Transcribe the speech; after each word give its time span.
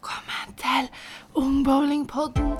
Velkommen 0.00 0.54
til 0.56 0.88
Ungbowlingpodden. 1.34 2.52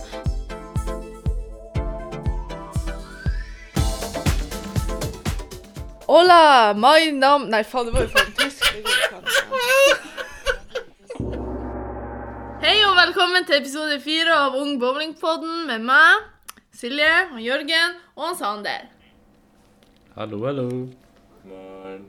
Hola, 6.09 6.73
my 6.75 7.11
name 7.11 7.49
Nei, 7.49 7.63
faen, 7.65 7.87
det 7.87 7.95
var 7.95 8.03
jo 8.05 8.09
faen 8.13 8.33
tysk. 8.37 8.65
Hei 12.61 12.77
og 12.85 12.97
velkommen 13.01 13.49
til 13.49 13.63
episode 13.63 14.01
fire 14.05 14.37
av 14.37 14.61
Ung 14.61 14.77
bowlingpodden 14.81 15.65
med 15.73 15.89
meg, 15.89 16.29
Silje, 16.77 17.15
og 17.33 17.41
Jørgen 17.41 18.01
og 18.17 18.27
han 18.27 18.37
Sander. 18.43 18.89
Hallo, 20.19 20.45
hallo. 20.45 20.69
Morgen. 21.49 22.05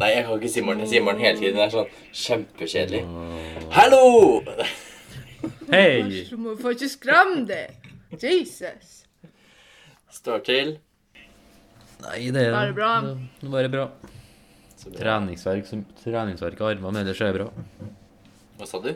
Nei, 0.00 0.14
jeg 0.14 0.24
kan 0.24 0.40
ikke 0.40 0.48
si 0.48 0.64
morgen. 0.64 0.80
Jeg 0.80 0.94
sier 0.94 1.04
morgen 1.04 1.20
hele 1.20 1.36
tiden. 1.36 1.60
Det 1.60 1.68
er 1.68 1.72
sånn 1.74 1.96
kjempekjedelig. 2.24 3.04
Hallo! 3.70 4.40
Hei! 5.70 6.24
Du 6.30 6.36
må 6.40 6.56
få 6.58 6.72
ikke 6.74 6.88
skremme 6.90 7.44
deg. 7.48 7.76
Jesus. 8.20 9.04
Står 10.10 10.42
til. 10.46 10.72
Nei, 12.02 12.30
det 12.34 12.46
er 12.48 12.54
Bare 12.56 12.74
bra. 12.74 12.90
Det 13.04 13.46
er 13.46 13.52
bare 13.54 13.70
bra. 13.72 13.84
Treningsverk, 14.96 15.66
som, 15.68 15.84
treningsverk 16.00 16.60
i 16.62 16.66
armene, 16.70 16.90
men 16.94 17.02
ellers 17.04 17.20
er 17.22 17.36
det 17.36 17.42
bra. 17.44 17.90
Hva 18.58 18.68
sa 18.68 18.80
du? 18.82 18.90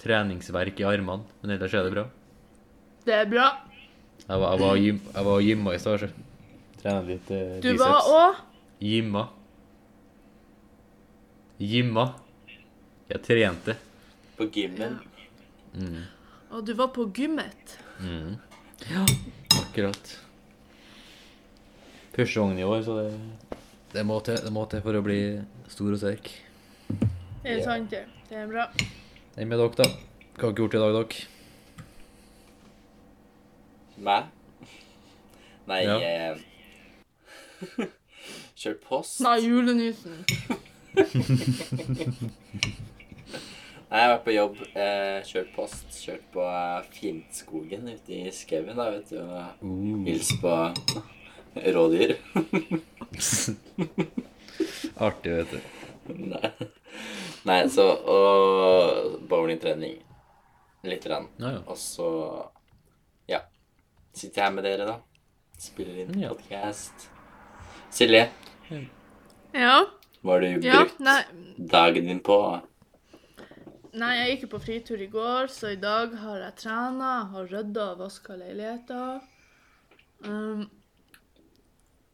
Treningsverk 0.00 0.80
i 0.82 0.86
armene, 0.88 1.24
men 1.42 1.54
ellers 1.56 1.74
er 1.74 1.86
det 1.88 1.94
bra. 1.96 2.04
Det 3.08 3.16
er 3.16 3.30
bra. 3.32 3.48
Jeg 4.26 4.38
var, 4.44 4.52
jeg 4.52 4.60
var, 4.62 4.76
gym, 4.84 4.98
jeg 5.14 5.26
var 5.30 5.40
gymma 5.48 5.74
i 5.74 5.80
stad, 5.82 6.04
så. 6.04 6.10
Trena 6.80 7.00
litt 7.04 7.30
eh, 7.34 7.56
Du 7.60 7.70
biceps. 7.72 7.80
var 7.82 8.10
òg 8.14 8.38
Gymma. 8.80 9.24
Gymma. 11.60 12.04
Jeg 13.10 13.22
trente. 13.26 13.74
På 14.38 14.44
gymmen. 14.54 14.98
Mm. 15.74 16.02
Og 16.54 16.60
du 16.66 16.72
var 16.78 16.88
på 16.94 17.02
gymmet. 17.14 17.78
Mm. 18.00 18.36
Ja, 18.90 19.02
akkurat. 19.60 20.04
Første 22.14 22.40
gangen 22.40 22.58
i 22.58 22.62
år, 22.66 22.82
så 22.86 22.92
det, 23.00 23.08
det, 23.94 24.02
må 24.06 24.20
til, 24.26 24.36
det 24.44 24.52
må 24.54 24.62
til 24.70 24.82
for 24.84 24.92
å 24.98 25.02
bli 25.04 25.20
stor 25.70 25.92
og 25.94 25.98
sterk. 26.02 26.24
Det 27.42 27.50
er 27.56 27.60
sant, 27.64 27.90
det. 27.92 28.04
Det 28.30 28.36
er 28.44 28.48
bra. 28.50 28.64
Hvem 29.36 29.48
med 29.52 29.58
dere, 29.62 29.74
da. 29.78 29.84
Hva 30.40 30.44
har 30.48 30.52
dere 30.54 30.62
gjort 30.64 30.74
i 30.74 30.82
dag, 30.82 30.92
dere? 30.98 31.16
Meg? 34.00 34.22
Nei 35.70 35.80
Ja. 35.84 35.96
eh, 36.00 36.36
Kjørt 38.60 38.80
post. 38.84 39.20
Nei, 39.24 39.38
julenissen. 39.44 40.16
Nei, 43.90 43.98
jeg 43.98 44.06
har 44.06 44.12
vært 44.14 44.26
på 44.28 44.34
jobb. 44.36 44.58
Eh, 44.78 45.16
kjørt 45.26 45.48
post. 45.56 45.86
Kjørt 45.98 46.26
på 46.34 46.44
eh, 46.46 46.84
Finnskogen 46.94 47.88
ute 47.90 48.14
i 48.20 48.30
skauen, 48.34 48.76
da, 48.78 48.86
vet 48.94 49.10
du. 49.10 49.18
Og 49.18 49.64
Uh. 49.66 50.04
hils 50.06 50.30
på 50.40 50.52
rådyr. 51.74 52.12
Artig, 55.06 55.32
vet 55.40 55.50
du. 55.50 56.14
Nei. 56.30 56.50
Nei, 57.48 57.58
så 57.72 57.86
Og 58.14 59.18
bowlingtrening. 59.30 59.98
Lite 60.86 61.08
grann. 61.10 61.26
Ja, 61.42 61.50
ja. 61.58 61.62
Og 61.66 61.76
så 61.80 62.06
ja. 63.28 63.40
Sitter 64.16 64.44
jeg 64.46 64.54
med 64.54 64.64
dere, 64.68 64.86
da. 64.88 64.96
Spiller 65.60 65.98
inn 66.04 66.20
Ja. 66.22 66.28
podcast. 66.30 67.08
Silje, 67.90 68.28
Ja. 69.52 69.84
hva 70.22 70.32
har 70.36 70.40
du 70.40 70.60
brukt 70.60 71.00
ja, 71.02 71.14
dagen 71.58 72.06
din 72.06 72.20
på? 72.20 72.36
Nei, 73.98 74.10
jeg 74.18 74.30
gikk 74.32 74.44
jo 74.46 74.50
på 74.54 74.62
fritur 74.66 75.02
i 75.02 75.08
går, 75.10 75.50
så 75.52 75.72
i 75.74 75.80
dag 75.80 76.14
har 76.22 76.44
jeg 76.44 76.58
trena, 76.62 77.10
har 77.32 77.48
rydda 77.50 77.86
og 77.94 78.04
vaska 78.04 78.36
leiligheter. 78.38 79.24
Um, 80.26 80.68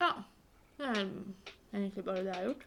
ja. 0.00 0.12
Det 0.76 0.88
er 0.92 1.04
egentlig 1.74 2.04
bare 2.04 2.22
det 2.24 2.32
jeg 2.32 2.36
har 2.36 2.48
gjort. 2.50 2.66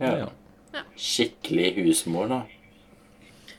Ja. 0.00 0.28
Ja. 0.72 0.84
Skikkelig 0.96 1.72
husmor 1.84 2.28
da. 2.30 2.42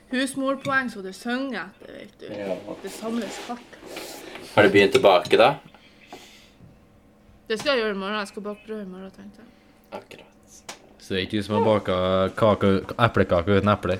Husmorpoeng 0.09 0.89
så 0.89 1.03
du 1.05 1.11
synger 1.13 1.69
etter, 1.69 1.93
vet 1.93 2.15
du. 2.21 2.29
Ja. 2.33 2.57
Det 2.83 2.91
samles 2.93 3.37
hardt. 3.47 3.77
Har 4.55 4.65
du 4.65 4.73
begynt 4.73 4.95
tilbake, 4.97 5.37
da? 5.37 5.51
Det 7.49 7.59
skal 7.59 7.75
jeg 7.75 7.83
gjøre 7.83 7.95
i 7.95 7.99
morgen. 7.99 8.17
Jeg 8.19 8.31
skal 8.31 8.45
bake 8.45 8.65
brød 8.65 8.81
i 8.81 8.89
morgen, 8.89 9.11
tenkte 9.13 9.43
jeg. 9.43 9.51
Akkurat. 9.99 10.25
Så 10.97 11.13
det 11.13 11.19
er 11.19 11.25
ikke 11.25 11.37
du 11.37 11.45
som 11.45 11.55
har 11.57 11.65
baka 11.65 11.99
kake, 12.37 12.73
eplekake 13.05 13.57
uten 13.57 13.71
eple? 13.73 13.99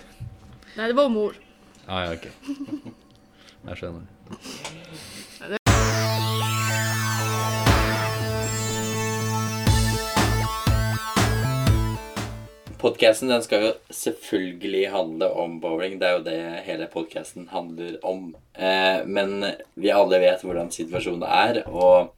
Nei, 0.79 0.88
det 0.88 0.94
var 0.95 1.09
mor. 1.12 1.34
Ah, 1.91 2.06
ja, 2.06 2.12
ok. 2.16 2.25
Jeg 3.67 3.75
skjønner. 3.81 4.06
Podcasten 12.79 13.28
den 13.28 13.44
skal 13.44 13.66
jo 13.66 13.73
selvfølgelig 13.91 14.85
handle 14.94 15.28
om 15.44 15.59
bowling. 15.59 16.00
Det 16.00 16.07
er 16.07 16.16
jo 16.16 16.23
det 16.29 16.38
hele 16.69 16.88
podcasten 16.96 17.51
handler 17.51 18.00
om. 18.07 18.31
Eh, 18.56 19.03
men 19.03 19.44
vi 19.75 19.91
alle 19.91 20.23
vet 20.23 20.47
hvordan 20.47 20.72
situasjonen 20.72 21.28
er, 21.28 21.63
og 21.67 22.16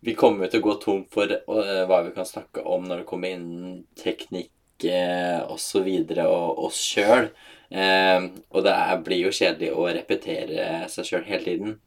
vi 0.00 0.16
kommer 0.16 0.48
jo 0.48 0.54
til 0.54 0.64
å 0.64 0.68
gå 0.70 0.78
tom 0.80 1.04
for 1.12 1.28
uh, 1.28 1.84
hva 1.84 2.00
vi 2.08 2.16
kan 2.16 2.24
snakke 2.24 2.64
om 2.64 2.88
når 2.88 3.04
det 3.04 3.10
kommer 3.12 3.36
innen 3.36 3.82
teknikk 4.00 4.88
eh, 4.88 5.44
osv. 5.52 5.84
Og, 5.84 6.20
og 6.24 6.68
oss 6.70 6.80
sjøl. 6.80 7.34
Eh, 7.70 8.28
og 8.50 8.64
det 8.66 8.72
er, 8.74 9.02
blir 9.06 9.24
jo 9.26 9.30
kjedelig 9.34 9.72
å 9.72 9.86
repetere 9.94 10.88
seg 10.90 11.04
sjøl 11.06 11.24
hele 11.28 11.44
tiden. 11.44 11.80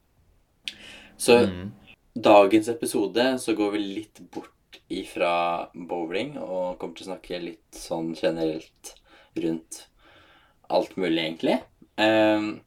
Så 1.18 1.40
Mm. 1.48 1.72
dagens 2.16 2.68
episode 2.70 3.40
så 3.40 3.56
går 3.56 3.72
vi 3.72 3.80
litt 3.80 4.20
bort 4.32 4.50
ifra 4.90 5.68
bowling 5.74 6.38
og 6.38 6.78
kommer 6.80 6.96
til 6.96 7.08
å 7.08 7.12
snakke 7.14 7.42
litt 7.42 7.72
sånn 7.78 8.14
generelt 8.16 8.96
rundt 9.36 9.88
alt 10.70 10.96
mulig, 10.98 11.24
egentlig. 11.24 11.60
Ehm, 11.98 12.62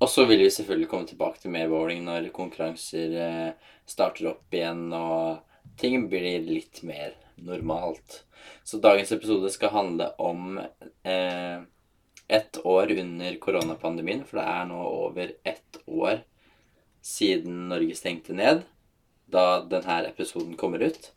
og 0.00 0.08
så 0.08 0.26
vil 0.26 0.38
vi 0.44 0.50
selvfølgelig 0.50 0.88
komme 0.90 1.06
tilbake 1.06 1.40
til 1.40 1.50
mer 1.50 1.68
bowling 1.68 2.04
når 2.04 2.30
konkurranser 2.34 3.16
eh, 3.18 3.52
starter 3.86 4.30
opp 4.32 4.52
igjen 4.54 4.92
og 4.92 5.42
ting 5.78 6.08
blir 6.10 6.42
litt 6.46 6.82
mer 6.82 7.14
normalt. 7.38 8.22
Så 8.64 8.80
dagens 8.82 9.12
episode 9.14 9.50
skal 9.50 9.70
handle 9.74 10.10
om 10.18 10.58
eh, 11.04 11.62
ett 12.32 12.58
år 12.64 12.92
under 12.98 13.38
koronapandemien, 13.42 14.22
for 14.24 14.40
det 14.40 14.46
er 14.48 14.68
nå 14.70 14.82
over 15.06 15.34
ett 15.44 15.80
år 15.86 16.22
siden 17.02 17.68
Norge 17.72 17.96
stengte 17.98 18.36
ned, 18.36 18.62
da 19.32 19.62
denne 19.66 20.02
episoden 20.08 20.54
kommer 20.60 20.84
ut. 20.86 21.10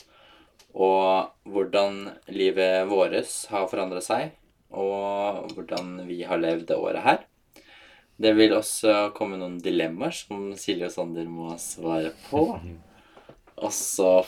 Og 0.75 1.31
hvordan 1.47 2.01
livet 2.27 2.89
vårt 2.89 3.15
har 3.51 3.69
forandra 3.71 4.01
seg, 4.03 4.33
og 4.75 5.53
hvordan 5.55 6.01
vi 6.09 6.23
har 6.27 6.41
levd 6.41 6.67
det 6.71 6.79
året 6.79 7.05
her. 7.05 7.23
Det 8.17 8.31
vil 8.35 8.55
også 8.55 9.11
komme 9.15 9.37
noen 9.39 9.57
dilemmaer 9.63 10.15
som 10.15 10.53
Silje 10.59 10.87
og 10.87 10.93
Sander 10.93 11.27
må 11.27 11.55
svare 11.59 12.13
på. 12.29 12.47
Og 13.55 13.71
så 13.75 14.21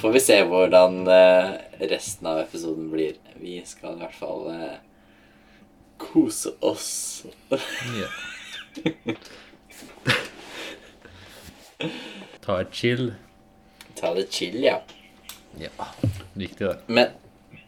får 0.00 0.12
vi 0.16 0.22
se 0.24 0.36
hvordan 0.48 1.02
eh, 1.08 1.50
resten 1.88 2.28
av 2.30 2.40
episoden 2.42 2.88
blir. 2.92 3.16
Vi 3.40 3.58
skal 3.68 3.96
i 3.96 4.02
hvert 4.02 4.16
fall 4.16 4.46
eh, 4.52 4.78
kose 6.00 6.54
oss. 6.60 7.24
Ja. 8.00 8.08
Ta 12.40 12.60
et 12.60 12.74
chill. 12.74 13.12
Ta 13.94 14.14
det 14.14 14.32
chill, 14.32 14.62
ja. 14.64 14.80
Ja, 15.58 15.86
viktig 16.32 16.66
det. 16.66 16.76
Men, 16.86 17.08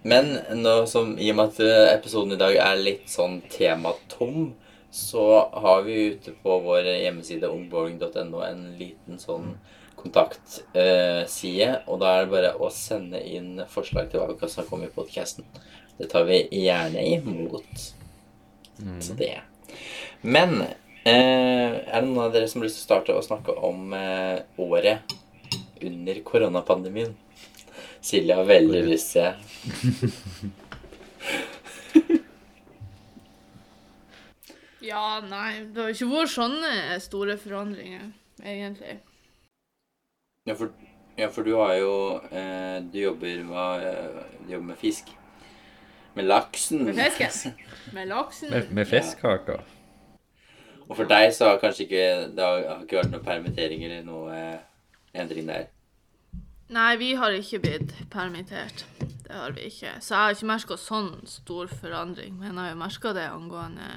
men 0.03 0.38
nå 0.62 0.87
som, 0.87 1.15
i 1.19 1.31
og 1.32 1.38
med 1.38 1.53
at 1.53 1.60
eh, 1.65 1.93
episoden 1.97 2.37
i 2.37 2.41
dag 2.41 2.56
er 2.56 2.81
litt 2.81 3.10
sånn 3.10 3.41
tematom, 3.53 4.53
så 4.93 5.26
har 5.64 5.85
vi 5.87 6.12
ute 6.12 6.35
på 6.43 6.58
vår 6.64 6.88
hjemmeside 7.00 7.49
ungbowling.no 7.49 8.43
en 8.44 8.67
liten 8.81 9.20
sånn 9.20 9.55
kontaktside. 9.96 11.70
og 11.87 12.00
da 12.02 12.12
er 12.12 12.25
det 12.25 12.32
bare 12.32 12.52
å 12.58 12.69
sende 12.75 13.23
inn 13.23 13.62
forslag 13.70 14.11
til 14.11 14.20
hva 14.20 14.32
vi 14.32 14.38
kan 14.40 14.52
snakke 14.52 14.76
om 14.76 14.85
i 14.85 14.93
podkasten. 14.93 15.46
Det 15.99 16.11
tar 16.12 16.26
vi 16.28 16.43
gjerne 16.64 17.05
imot. 17.17 17.93
Så 19.04 19.14
det. 19.19 19.34
Men 20.22 20.62
eh, 20.62 21.12
er 21.12 22.00
det 22.00 22.06
noen 22.08 22.26
av 22.26 22.32
dere 22.34 22.48
som 22.50 22.62
har 22.62 22.69
lyst 22.69 22.80
til 22.80 22.86
å 22.86 22.88
starte 22.88 23.19
å 23.19 23.24
snakke 23.24 23.54
om 23.69 23.92
eh, 23.96 24.40
året 24.62 25.14
under 25.82 26.22
koronapandemien? 26.26 27.14
Silje 28.02 28.34
har 28.34 28.48
veldig 28.48 28.82
lyst 28.88 29.14
til 29.14 29.28
det. 29.28 30.50
Ja, 34.82 35.22
nei, 35.22 35.62
det 35.70 35.78
har 35.78 35.92
ikke 35.94 36.08
vært 36.10 36.32
sånne 36.32 36.70
store 37.00 37.36
forandringer, 37.38 38.08
egentlig. 38.42 38.96
Ja, 40.48 40.56
for, 40.58 40.72
ja, 41.14 41.28
for 41.30 41.46
du 41.46 41.52
har 41.54 41.76
jo 41.78 41.92
eh, 42.34 42.80
Du 42.90 42.96
jobber, 42.98 43.44
hva, 43.46 43.66
eh, 43.78 44.25
du 44.42 44.50
jobber 44.56 44.72
med 44.72 44.80
fisk. 44.80 45.12
Med 46.14 46.29
laksen. 46.29 46.85
Med 46.85 47.12
fisken. 47.12 47.55
Med 47.93 48.09
laksen. 48.09 48.50
Med, 48.50 48.73
med 48.73 48.88
fiskkaka. 48.88 49.61
Og 50.88 50.97
for 50.99 51.09
deg 51.09 51.31
så 51.32 51.53
har 51.53 51.61
kanskje 51.62 51.87
ikke 51.87 52.09
det 52.37 52.44
har, 52.44 52.67
har 52.69 52.82
ikke 52.85 52.99
vært 52.99 53.14
noen 53.14 53.25
permittering 53.25 53.85
eller 53.87 54.03
noe 54.05 54.35
eh, 54.37 54.59
endring 55.23 55.49
der? 55.49 55.70
Nei, 56.73 56.91
vi 57.00 57.12
har 57.20 57.32
ikke 57.37 57.61
blitt 57.62 57.94
permittert. 58.12 58.85
Det 59.00 59.32
har 59.37 59.55
vi 59.56 59.69
ikke. 59.69 59.94
Så 60.00 60.14
jeg 60.14 60.20
har 60.20 60.37
ikke 60.37 60.50
merka 60.50 60.79
sånn 60.81 61.11
stor 61.29 61.73
forandring. 61.81 62.37
Men 62.41 62.53
jeg 62.53 62.61
har 62.61 62.73
jo 62.75 62.81
merka 62.81 63.12
det 63.17 63.29
angående 63.29 63.91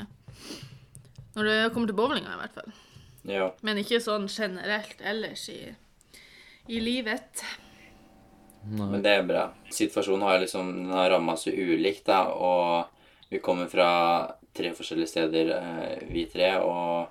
Når 1.35 1.47
det 1.49 1.55
kommer 1.73 1.91
til 1.91 1.97
bowlinga, 1.99 2.31
i 2.31 2.39
hvert 2.39 2.55
fall. 2.55 2.75
Ja. 3.27 3.49
Men 3.65 3.79
ikke 3.81 3.99
sånn 4.03 4.29
generelt 4.31 5.01
ellers 5.03 5.49
i, 5.51 5.59
i 6.71 6.79
livet. 6.79 7.43
Nei. 8.65 8.87
Men 8.91 9.03
det 9.05 9.11
er 9.13 9.27
bra. 9.27 9.43
Situasjonen 9.73 10.25
har 10.25 10.39
liksom 10.41 10.71
den 10.87 10.93
ramma 11.11 11.35
så 11.37 11.51
ulikt, 11.53 12.05
da, 12.07 12.23
og 12.33 13.29
vi 13.29 13.39
kommer 13.43 13.69
fra 13.69 13.89
tre 14.55 14.71
forskjellige 14.73 15.11
steder, 15.11 15.51
eh, 15.57 16.05
vi 16.09 16.25
tre, 16.31 16.55
og 16.63 17.07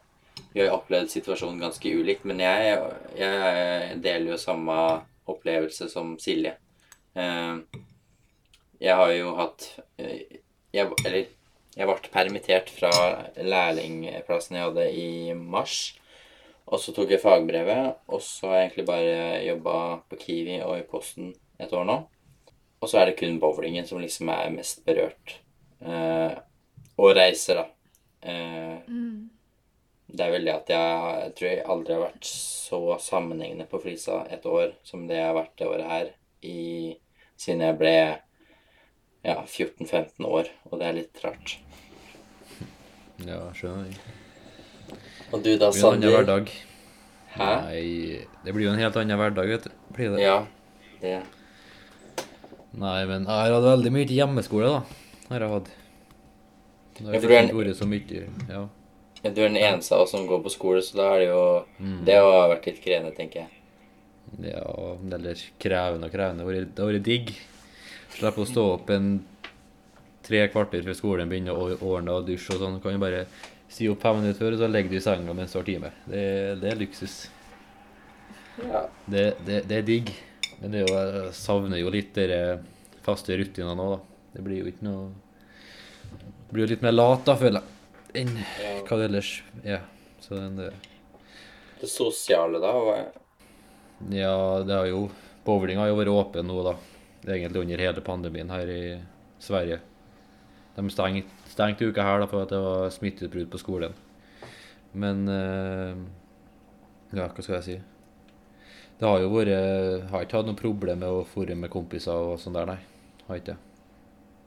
vi 0.52 0.60
har 0.62 0.68
jo 0.70 0.78
opplevd 0.80 1.12
situasjonen 1.12 1.60
ganske 1.62 1.92
ulikt. 1.94 2.24
Men 2.26 2.40
jeg, 2.42 2.78
jeg 3.18 3.98
deler 4.02 4.32
jo 4.34 4.40
samme 4.40 4.76
opplevelse 5.30 5.88
som 5.92 6.16
Silje. 6.20 6.56
Eh, 7.14 7.56
Jeg 8.84 8.96
har 8.98 9.10
jo 9.14 9.36
hatt 9.38 9.68
eh, 10.02 10.40
jeg, 10.74 10.90
Eller 11.06 11.28
jeg 11.76 11.86
ble 11.86 12.10
permittert 12.12 12.68
fra 12.74 12.90
lærlingplassen 13.38 14.56
jeg 14.58 14.66
hadde 14.66 14.88
i 14.90 15.32
mars. 15.34 15.94
Og 16.66 16.80
så 16.80 16.94
tok 16.96 17.10
jeg 17.12 17.20
fagbrevet, 17.22 17.94
og 18.08 18.20
så 18.24 18.48
har 18.48 18.56
jeg 18.58 18.66
egentlig 18.68 18.86
bare 18.88 19.16
jobba 19.44 19.74
på 20.08 20.16
Kiwi 20.16 20.60
og 20.64 20.78
i 20.78 20.86
Posten 20.88 21.34
et 21.64 21.72
år 21.76 21.86
nå. 21.88 21.96
Og 22.84 22.90
så 22.90 23.00
er 23.00 23.10
det 23.10 23.18
kun 23.20 23.38
bowlingen 23.40 23.86
som 23.88 24.00
liksom 24.02 24.28
er 24.34 24.50
mest 24.52 24.82
berørt. 24.86 25.38
Eh, 25.84 26.34
og 27.00 27.14
reiser, 27.16 27.62
da. 27.62 27.66
Eh, 28.22 28.76
Mm. 28.88 29.30
det 30.14 30.20
er 30.26 30.30
vel 30.30 30.44
det 30.44 30.52
at 30.54 30.68
jeg, 30.68 31.14
jeg 31.24 31.34
tror 31.38 31.48
jeg 31.50 31.64
aldri 31.74 31.94
har 31.94 32.02
vært 32.04 32.24
så 32.28 32.80
sammenhengende 33.00 33.66
på 33.70 33.80
Flisa 33.82 34.26
et 34.30 34.44
år 34.46 34.74
som 34.84 35.06
det 35.08 35.16
jeg 35.16 35.26
har 35.26 35.34
vært 35.38 35.56
det 35.58 35.66
året 35.66 35.88
her, 35.90 36.10
i, 36.44 36.96
siden 37.40 37.64
jeg 37.64 37.78
ble 37.80 37.94
ja, 39.24 39.36
14-15 39.46 40.26
år, 40.28 40.50
og 40.70 40.78
det 40.78 40.86
er 40.86 40.98
litt 40.98 41.24
rart. 41.24 41.56
Ja, 43.24 43.40
skjønner 43.56 43.88
jeg. 43.88 43.96
Og 45.32 45.42
du 45.42 45.54
da, 45.58 45.70
hverdag. 45.72 46.50
Hæ? 47.34 47.46
Nei, 47.64 48.26
det 48.44 48.52
blir 48.54 48.68
jo 48.68 48.74
en 48.74 48.82
helt 48.82 48.96
annen 49.00 49.18
hverdag, 49.18 49.48
vet 49.50 49.64
du. 49.66 49.72
Blir 49.96 50.12
det. 50.14 50.20
Ja, 50.22 50.36
det 51.00 51.16
Nei, 52.74 53.00
men 53.06 53.26
jeg 53.28 53.30
har 53.30 53.54
hatt 53.54 53.66
veldig 53.68 53.92
mye 53.94 54.06
hjemmeskole, 54.10 54.70
da. 54.70 54.80
Har 55.30 55.44
jeg 55.44 55.52
hatt. 55.54 55.68
Det 56.94 57.04
Ja, 57.04 57.10
har 57.10 57.20
for 57.20 57.34
er 57.34 57.46
ikke 57.48 57.60
vært 57.60 57.78
så 57.78 57.86
mye, 57.90 58.24
ja. 58.48 58.64
Du 59.24 59.40
er 59.40 59.48
den 59.48 59.56
eneste 59.56 59.94
av 59.96 60.02
oss 60.04 60.10
som 60.12 60.26
går 60.28 60.42
på 60.44 60.52
skole, 60.52 60.82
så 60.84 60.98
da 60.98 61.14
er 61.14 61.18
det 61.22 61.28
jo 61.28 61.64
Mm. 61.80 62.04
Det 62.04 62.14
har 62.14 62.48
vært 62.50 62.66
litt 62.66 62.82
krevende, 62.84 63.14
tenker 63.16 63.40
jeg. 63.40 63.48
Ja, 64.42 64.96
eller 65.12 65.30
er 65.30 65.42
krevende 65.58 66.06
og 66.06 66.12
krevende. 66.12 66.66
Det 66.74 66.82
har 66.82 66.92
vært 66.92 67.02
digg. 67.02 67.32
Slippe 68.10 68.42
å 68.42 68.46
stå 68.46 68.64
opp 68.74 68.90
en 68.90 69.24
tre 70.22 70.48
kvarter 70.48 70.82
før 70.82 70.94
skolen 70.94 71.28
begynner 71.28 71.56
å 71.56 71.78
ordne 71.80 72.12
og 72.12 72.26
dusje 72.26 72.54
og 72.54 72.60
sånn. 72.60 72.80
Kan 72.82 72.92
jo 72.92 72.98
bare 72.98 73.26
si 73.68 73.88
opp 73.88 74.02
fem 74.02 74.20
minutter 74.20 74.40
før, 74.40 74.52
og 74.52 74.58
så 74.58 74.70
legger 74.70 74.90
du 74.90 74.96
i 74.96 75.00
senga 75.00 75.34
mens 75.34 75.52
du 75.52 75.58
har 75.58 75.64
time. 75.64 75.90
Det, 76.06 76.60
det 76.60 76.70
er 76.70 76.80
luksus. 76.80 77.16
Ja. 78.62 78.84
Det, 79.10 79.24
det, 79.46 79.64
det 79.68 79.80
er 79.80 79.82
digg. 79.82 80.12
Men 80.60 80.70
det 80.74 80.84
jo, 80.84 80.94
jeg 80.94 81.32
savner 81.36 81.80
jo 81.80 81.90
litt 81.92 82.14
de 82.16 82.38
faste 83.04 83.36
rutinene 83.36 83.74
nå, 83.78 83.88
da. 83.96 83.98
Det 84.34 84.42
blir 84.46 84.62
jo 84.62 84.70
ikke 84.72 84.86
noe 84.86 85.10
Det 86.14 86.54
blir 86.54 86.64
jo 86.64 86.70
litt 86.72 86.82
mer 86.84 86.94
lat, 86.94 87.24
da, 87.26 87.34
føler 87.38 87.60
jeg, 87.60 88.22
enn 88.22 88.32
Ja. 88.62 88.72
hva 88.86 88.98
det 89.00 89.08
ellers 89.10 89.30
er. 89.64 89.82
Så 90.22 90.38
den, 90.38 90.56
det, 90.56 90.70
Det 91.80 91.90
sosiale, 91.90 92.60
da? 92.62 92.70
Og... 92.72 93.20
Ja, 94.14 94.62
det 94.66 94.74
har 94.74 94.86
jo 94.90 95.08
Bowling 95.44 95.76
har 95.76 95.90
jo 95.90 95.98
vært 95.98 96.08
åpen 96.14 96.46
nå, 96.48 96.62
da. 96.64 96.76
Egentlig 97.26 97.60
under 97.64 97.82
hele 97.84 98.00
pandemien 98.04 98.48
her 98.52 98.70
i 98.72 98.82
Sverige. 99.42 99.80
De 100.76 100.84
stengte, 100.90 101.28
stengt 101.52 101.82
uka 101.84 102.02
her 102.02 102.22
da 102.22 102.26
for 102.30 102.42
at 102.46 102.50
det 102.54 102.60
var 102.64 102.88
smitteutbrudd 102.94 103.50
på 103.52 103.60
skolen. 103.60 103.92
Men 104.94 105.28
eh, 105.28 105.98
Ja, 107.14 107.28
hva 107.28 107.42
skal 107.44 107.58
jeg 107.60 107.66
si? 107.66 107.76
Det 108.98 109.06
har 109.08 109.20
jo 109.20 109.30
vært 109.32 110.10
Har 110.12 110.24
ikke 110.24 110.38
hatt 110.38 110.48
noe 110.48 110.58
problem 110.58 111.00
med 111.02 111.10
å 111.10 111.24
fore 111.28 111.56
med 111.58 111.72
kompiser 111.72 112.14
og 112.14 112.38
sånn 112.40 112.56
der, 112.56 112.74
nei. 112.74 112.80
Har 113.28 113.40
ikke. 113.40 113.56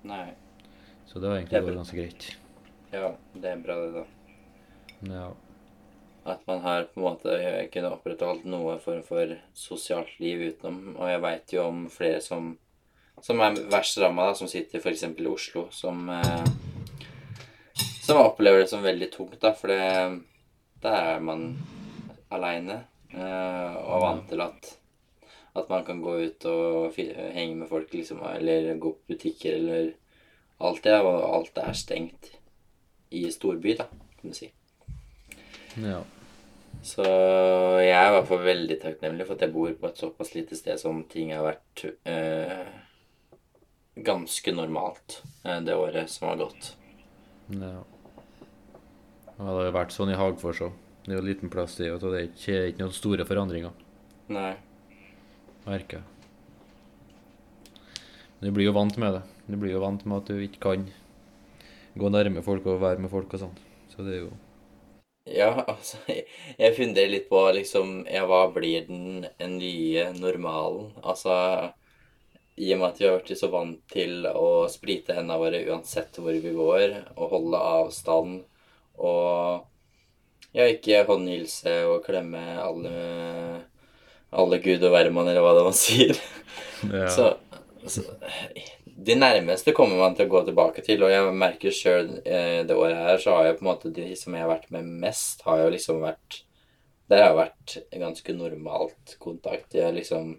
Nei. 0.07 0.27
Så 1.07 1.19
det 1.19 1.29
har 1.29 1.39
egentlig 1.39 1.65
vært 1.65 1.81
ganske 1.81 1.97
greit. 1.97 2.29
Ja, 2.93 3.11
det 3.35 3.51
er 3.51 3.59
bra, 3.63 3.75
det, 3.81 4.03
da. 4.03 4.05
Ja. 5.11 5.27
At 6.27 6.43
man 6.47 6.61
har 6.63 6.87
på 6.91 6.99
en 6.99 7.05
måte 7.05 7.35
kunnet 7.71 7.93
opprettholdt 7.95 8.47
noe 8.49 8.75
form 8.83 9.03
for 9.07 9.31
sosialt 9.55 10.17
liv 10.19 10.43
utenom. 10.49 10.97
Og 10.97 11.11
jeg 11.11 11.23
veit 11.23 11.53
jo 11.55 11.67
om 11.69 11.85
flere 11.91 12.19
som, 12.23 12.53
som 13.23 13.43
er 13.43 13.61
verst 13.71 13.99
ramma, 14.03 14.33
som 14.35 14.49
sitter 14.51 14.83
f.eks. 14.83 15.05
i 15.07 15.29
Oslo, 15.31 15.67
som 15.71 16.09
eh, 16.11 16.49
Som 18.03 18.21
opplever 18.23 18.63
det 18.63 18.69
som 18.71 18.83
veldig 18.83 19.09
tungt, 19.11 19.39
da, 19.41 19.51
for 19.55 19.71
det, 19.71 19.79
der 20.83 20.99
er 21.15 21.23
man 21.23 21.49
aleine. 22.31 22.85
Eh, 23.17 23.77
og 23.81 24.03
vant 24.03 24.27
til 24.29 24.43
at 24.45 24.75
at 25.57 25.69
man 25.69 25.85
kan 25.85 26.01
gå 26.01 26.11
ut 26.21 26.45
og 26.49 26.97
henge 26.97 27.55
med 27.55 27.69
folk, 27.69 27.93
liksom, 27.93 28.21
eller 28.29 28.75
gå 28.77 28.91
på 28.93 29.13
butikker, 29.13 29.55
eller 29.57 29.91
alt 30.59 30.83
det. 30.85 30.99
Og 31.01 31.23
alt 31.39 31.57
er 31.61 31.73
stengt 31.77 32.31
i 33.09 33.23
storby, 33.33 33.73
da, 33.79 33.87
kan 34.19 34.33
du 34.33 34.37
si. 34.37 34.51
ja. 35.81 36.03
Så 36.85 37.03
jeg 37.81 37.89
er 37.89 38.07
i 38.07 38.13
hvert 38.13 38.27
fall 38.29 38.43
veldig 38.45 38.75
takknemlig 38.83 39.25
for 39.25 39.33
at 39.33 39.47
jeg 39.47 39.53
bor 39.55 39.71
på 39.81 39.89
et 39.89 39.97
såpass 39.97 40.35
lite 40.35 40.55
sted 40.55 40.77
som 40.77 40.99
ting 41.09 41.31
har 41.33 41.41
vært 41.41 41.87
eh, 42.05 42.67
ganske 44.05 44.53
normalt 44.53 45.23
eh, 45.41 45.57
det 45.65 45.73
året 45.75 46.11
som 46.13 46.29
har 46.29 46.43
gått. 46.45 46.75
ja. 47.49 47.79
Det 49.37 49.45
har 49.45 49.65
jo 49.67 49.73
vært 49.73 49.93
sånn 49.93 50.09
i 50.09 50.17
Hagfors 50.17 50.61
òg. 50.65 50.77
Det 51.07 51.13
er 51.13 51.21
jo 51.21 51.23
en 51.23 51.29
liten 51.29 51.51
plass, 51.51 51.77
det, 51.79 51.87
og 51.95 52.01
det 52.03 52.17
er 52.19 52.25
ikke, 52.27 52.55
ikke 52.67 52.81
noen 52.83 52.95
store 52.95 53.23
forandringer. 53.23 53.71
Nei. 54.27 54.57
merker 55.63 56.01
jeg. 56.01 56.07
Du 58.41 58.49
blir 58.51 58.67
jo 58.67 58.73
vant 58.75 58.97
med 58.99 59.15
det. 59.15 59.21
Du 59.47 59.55
blir 59.55 59.71
jo 59.71 59.79
vant 59.79 60.03
med 60.03 60.17
at 60.19 60.27
du 60.27 60.41
ikke 60.43 60.59
kan 60.65 60.83
gå 61.97 62.11
nærme 62.11 62.43
folk 62.43 62.67
og 62.67 62.81
være 62.83 62.99
med 63.05 63.11
folk 63.13 63.31
og 63.33 63.41
sånn. 63.45 63.55
Så 63.93 64.03
det 64.03 64.17
er 64.17 64.21
jo 64.25 64.33
Ja, 65.31 65.49
altså 65.63 65.97
Jeg, 66.11 66.27
jeg 66.59 66.75
funderer 66.75 67.13
litt 67.13 67.29
på 67.31 67.39
liksom 67.55 68.03
Ja, 68.11 68.25
hva 68.27 68.43
blir 68.51 68.83
den 68.91 69.25
nye 69.55 70.09
normalen? 70.19 70.91
Altså 71.07 71.37
I 72.59 72.73
og 72.75 72.83
med 72.83 72.89
at 72.89 72.99
vi 72.99 73.07
har 73.07 73.17
vært 73.17 73.33
så 73.39 73.49
vant 73.53 73.79
til 73.95 74.27
å 74.27 74.67
sprite 74.71 75.15
hendene 75.15 75.39
våre 75.39 75.63
uansett 75.71 76.19
hvor 76.19 76.35
vi 76.35 76.53
går, 76.57 76.99
og 77.15 77.33
holde 77.37 77.65
avstand 77.79 78.37
og 78.97 79.65
ja, 80.55 80.67
ikke 80.67 81.05
håndhilse 81.07 81.79
og 81.89 82.05
klemme 82.05 82.43
alle 82.61 82.93
alle 84.35 84.59
gud 84.63 84.83
og 84.83 84.93
hvermann, 84.93 85.29
eller 85.31 85.43
hva 85.43 85.53
det 85.55 85.61
er 85.61 85.69
man 85.69 85.77
sier. 85.77 86.17
ja. 86.99 87.11
Så, 87.13 87.29
så 87.87 88.03
De 88.83 89.15
nærmeste 89.15 89.73
kommer 89.77 89.99
man 90.01 90.17
til 90.17 90.27
å 90.27 90.33
gå 90.33 90.41
tilbake 90.47 90.83
til, 90.85 91.03
og 91.05 91.13
jeg 91.13 91.37
merker 91.37 91.75
sjøl 91.75 92.09
eh, 92.25 92.63
det 92.67 92.75
året 92.75 92.99
her, 92.99 93.21
så 93.23 93.37
har 93.37 93.47
jeg 93.47 93.59
på 93.59 93.65
en 93.65 93.71
måte 93.71 93.93
de 93.95 94.09
som 94.19 94.35
jeg 94.35 94.43
har 94.43 94.51
vært 94.51 94.71
med 94.73 94.89
mest, 95.05 95.45
har 95.47 95.63
jo 95.63 95.71
liksom 95.75 96.03
vært 96.03 96.43
Der 97.07 97.23
har 97.23 97.37
vært 97.37 97.77
ganske 97.95 98.33
normalt 98.35 99.13
kontakt. 99.23 99.77
Jeg 99.77 99.95
liksom 99.95 100.33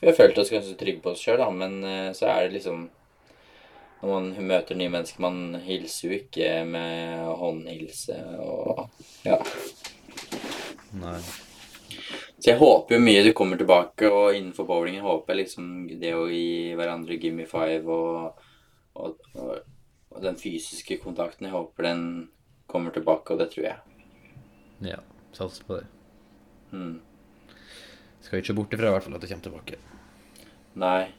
Vi 0.00 0.08
har 0.08 0.16
følt 0.16 0.38
oss 0.40 0.52
ganske 0.52 0.78
trygge 0.80 1.02
på 1.04 1.12
oss 1.12 1.20
sjøl, 1.20 1.42
da, 1.42 1.50
men 1.52 1.84
eh, 1.84 2.08
så 2.16 2.30
er 2.32 2.46
det 2.46 2.60
liksom 2.60 2.88
Når 4.00 4.08
man 4.08 4.48
møter 4.48 4.78
nye 4.78 4.92
mennesker, 4.92 5.20
man 5.20 5.60
hilser 5.60 6.08
jo 6.08 6.18
ikke 6.22 6.50
med 6.68 7.28
håndhilse 7.40 8.16
og 8.40 8.86
Ja. 9.26 9.36
Nei. 10.96 11.18
Så 12.40 12.48
jeg 12.54 12.58
håper 12.58 12.96
jo 12.96 13.02
mye 13.04 13.24
du 13.26 13.34
kommer 13.36 13.60
tilbake, 13.60 14.08
og 14.08 14.32
innenfor 14.32 14.64
bowlingen 14.64 15.04
håper 15.04 15.34
jeg 15.34 15.42
liksom 15.42 15.66
det 16.00 16.14
å 16.16 16.24
gi 16.30 16.72
hverandre 16.78 17.18
gimme 17.20 17.44
five 17.50 17.84
og, 17.84 18.40
og, 18.96 19.20
og, 19.36 19.58
og 20.08 20.24
den 20.24 20.40
fysiske 20.40 20.96
kontakten, 21.02 21.50
jeg 21.50 21.52
håper 21.52 21.90
den 21.90 22.02
kommer 22.70 22.96
tilbake, 22.96 23.34
og 23.34 23.42
det 23.42 23.50
tror 23.52 23.68
jeg. 23.68 23.76
Ja, 24.88 25.02
satser 25.36 25.68
på 25.68 25.82
det. 25.82 25.86
Mm. 26.72 26.96
Skal 28.24 28.40
ikke 28.40 28.56
bort 28.56 28.72
ifra 28.72 28.88
i 28.88 28.94
hvert 28.96 29.04
fall 29.04 29.18
at 29.18 29.24
det 29.24 29.32
kommer 29.34 29.48
tilbake. 29.50 29.80
Nei. 30.80 31.10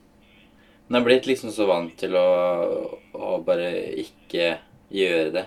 Men 0.91 0.97
jeg 0.97 1.05
er 1.05 1.07
blitt 1.07 1.27
liksom 1.29 1.53
så 1.55 1.65
vant 1.69 1.93
til 1.95 2.17
å, 2.19 2.27
å 3.15 3.27
bare 3.47 3.69
ikke 4.01 4.57
gjøre 4.91 5.29
det. 5.37 5.45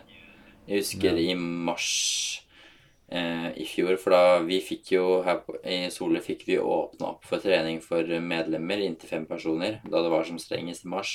Jeg 0.65 0.81
husker 0.81 1.19
Ja. 1.19 1.21
i 1.21 1.35
mars 1.37 1.91
eh, 3.13 3.51
i 3.61 3.67
fjor, 3.69 3.99
for 4.01 4.17
da 4.17 4.39
vi 4.41 4.63
fikk 4.65 4.95
jo 4.95 5.21
her 5.27 5.43
på, 5.45 5.59
i 5.69 5.91
Sole 5.93 6.23
fikk 6.25 6.47
vi 6.49 6.57
åpna 6.57 7.11
opp 7.11 7.29
for 7.29 7.45
trening 7.45 7.83
for 7.85 8.09
medlemmer 8.25 8.81
inntil 8.87 9.11
fem 9.11 9.27
personer, 9.29 9.83
da 9.85 10.01
det 10.01 10.15
var 10.15 10.25
som 10.25 10.41
strengest 10.41 10.89
i 10.89 10.93
mars. 10.95 11.13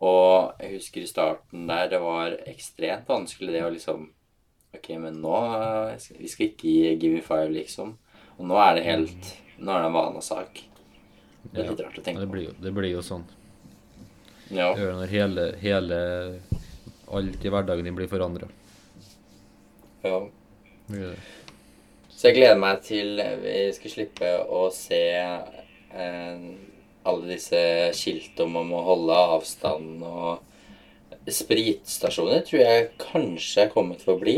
Og 0.00 0.56
jeg 0.56 0.78
husker 0.78 1.04
i 1.04 1.12
starten 1.12 1.68
der 1.68 1.92
det 1.92 2.00
var 2.00 2.38
ekstremt 2.48 3.04
vanskelig 3.04 3.52
det 3.52 3.66
å 3.66 3.74
liksom 3.74 4.08
Ok, 4.72 4.94
men 5.02 5.20
nå 5.20 5.34
eh, 5.58 6.10
Vi 6.22 6.28
skal 6.30 6.46
ikke 6.46 6.72
gi 6.72 6.96
Give 6.96 7.18
me 7.18 7.20
five, 7.20 7.50
liksom. 7.52 7.98
Og 8.38 8.48
nå 8.48 8.56
er 8.64 8.78
det 8.78 8.88
helt 8.88 9.32
Nå 9.58 9.74
er 9.74 9.82
det 9.82 9.88
en 9.90 9.96
vanesak. 10.00 10.69
Det 11.42 11.62
er 11.62 11.70
litt 11.70 11.82
rart 11.82 11.98
å 11.98 12.04
tenke 12.04 12.20
det, 12.20 12.26
på. 12.28 12.34
blir 12.36 12.48
jo, 12.48 12.54
det 12.62 12.72
blir 12.76 12.92
jo 12.92 13.02
sånn. 13.04 13.24
Ja. 14.50 14.72
Det 14.74 14.86
når 14.98 15.12
hele, 15.12 15.44
hele 15.62 15.98
Alt 17.10 17.44
i 17.44 17.50
hverdagen 17.50 17.86
din 17.86 17.96
blir 17.96 18.10
forandra. 18.10 18.46
ja. 20.04 20.20
Så 22.10 22.28
jeg 22.28 22.36
gleder 22.36 22.58
meg 22.60 22.82
til 22.86 23.18
vi 23.40 23.54
skal 23.74 23.92
slippe 23.94 24.30
å 24.52 24.66
se 24.74 25.00
eh, 25.16 26.44
alle 27.08 27.30
disse 27.30 27.62
skiltene 27.96 28.60
om 28.62 28.74
å 28.76 28.84
holde 28.86 29.18
avstand 29.36 30.04
og 30.04 30.46
Spritstasjoner 31.30 32.44
tror 32.46 32.62
jeg 32.62 32.86
kanskje 33.00 33.64
er 33.66 33.72
kommet 33.72 34.02
for 34.04 34.16
å 34.16 34.20
bli. 34.22 34.36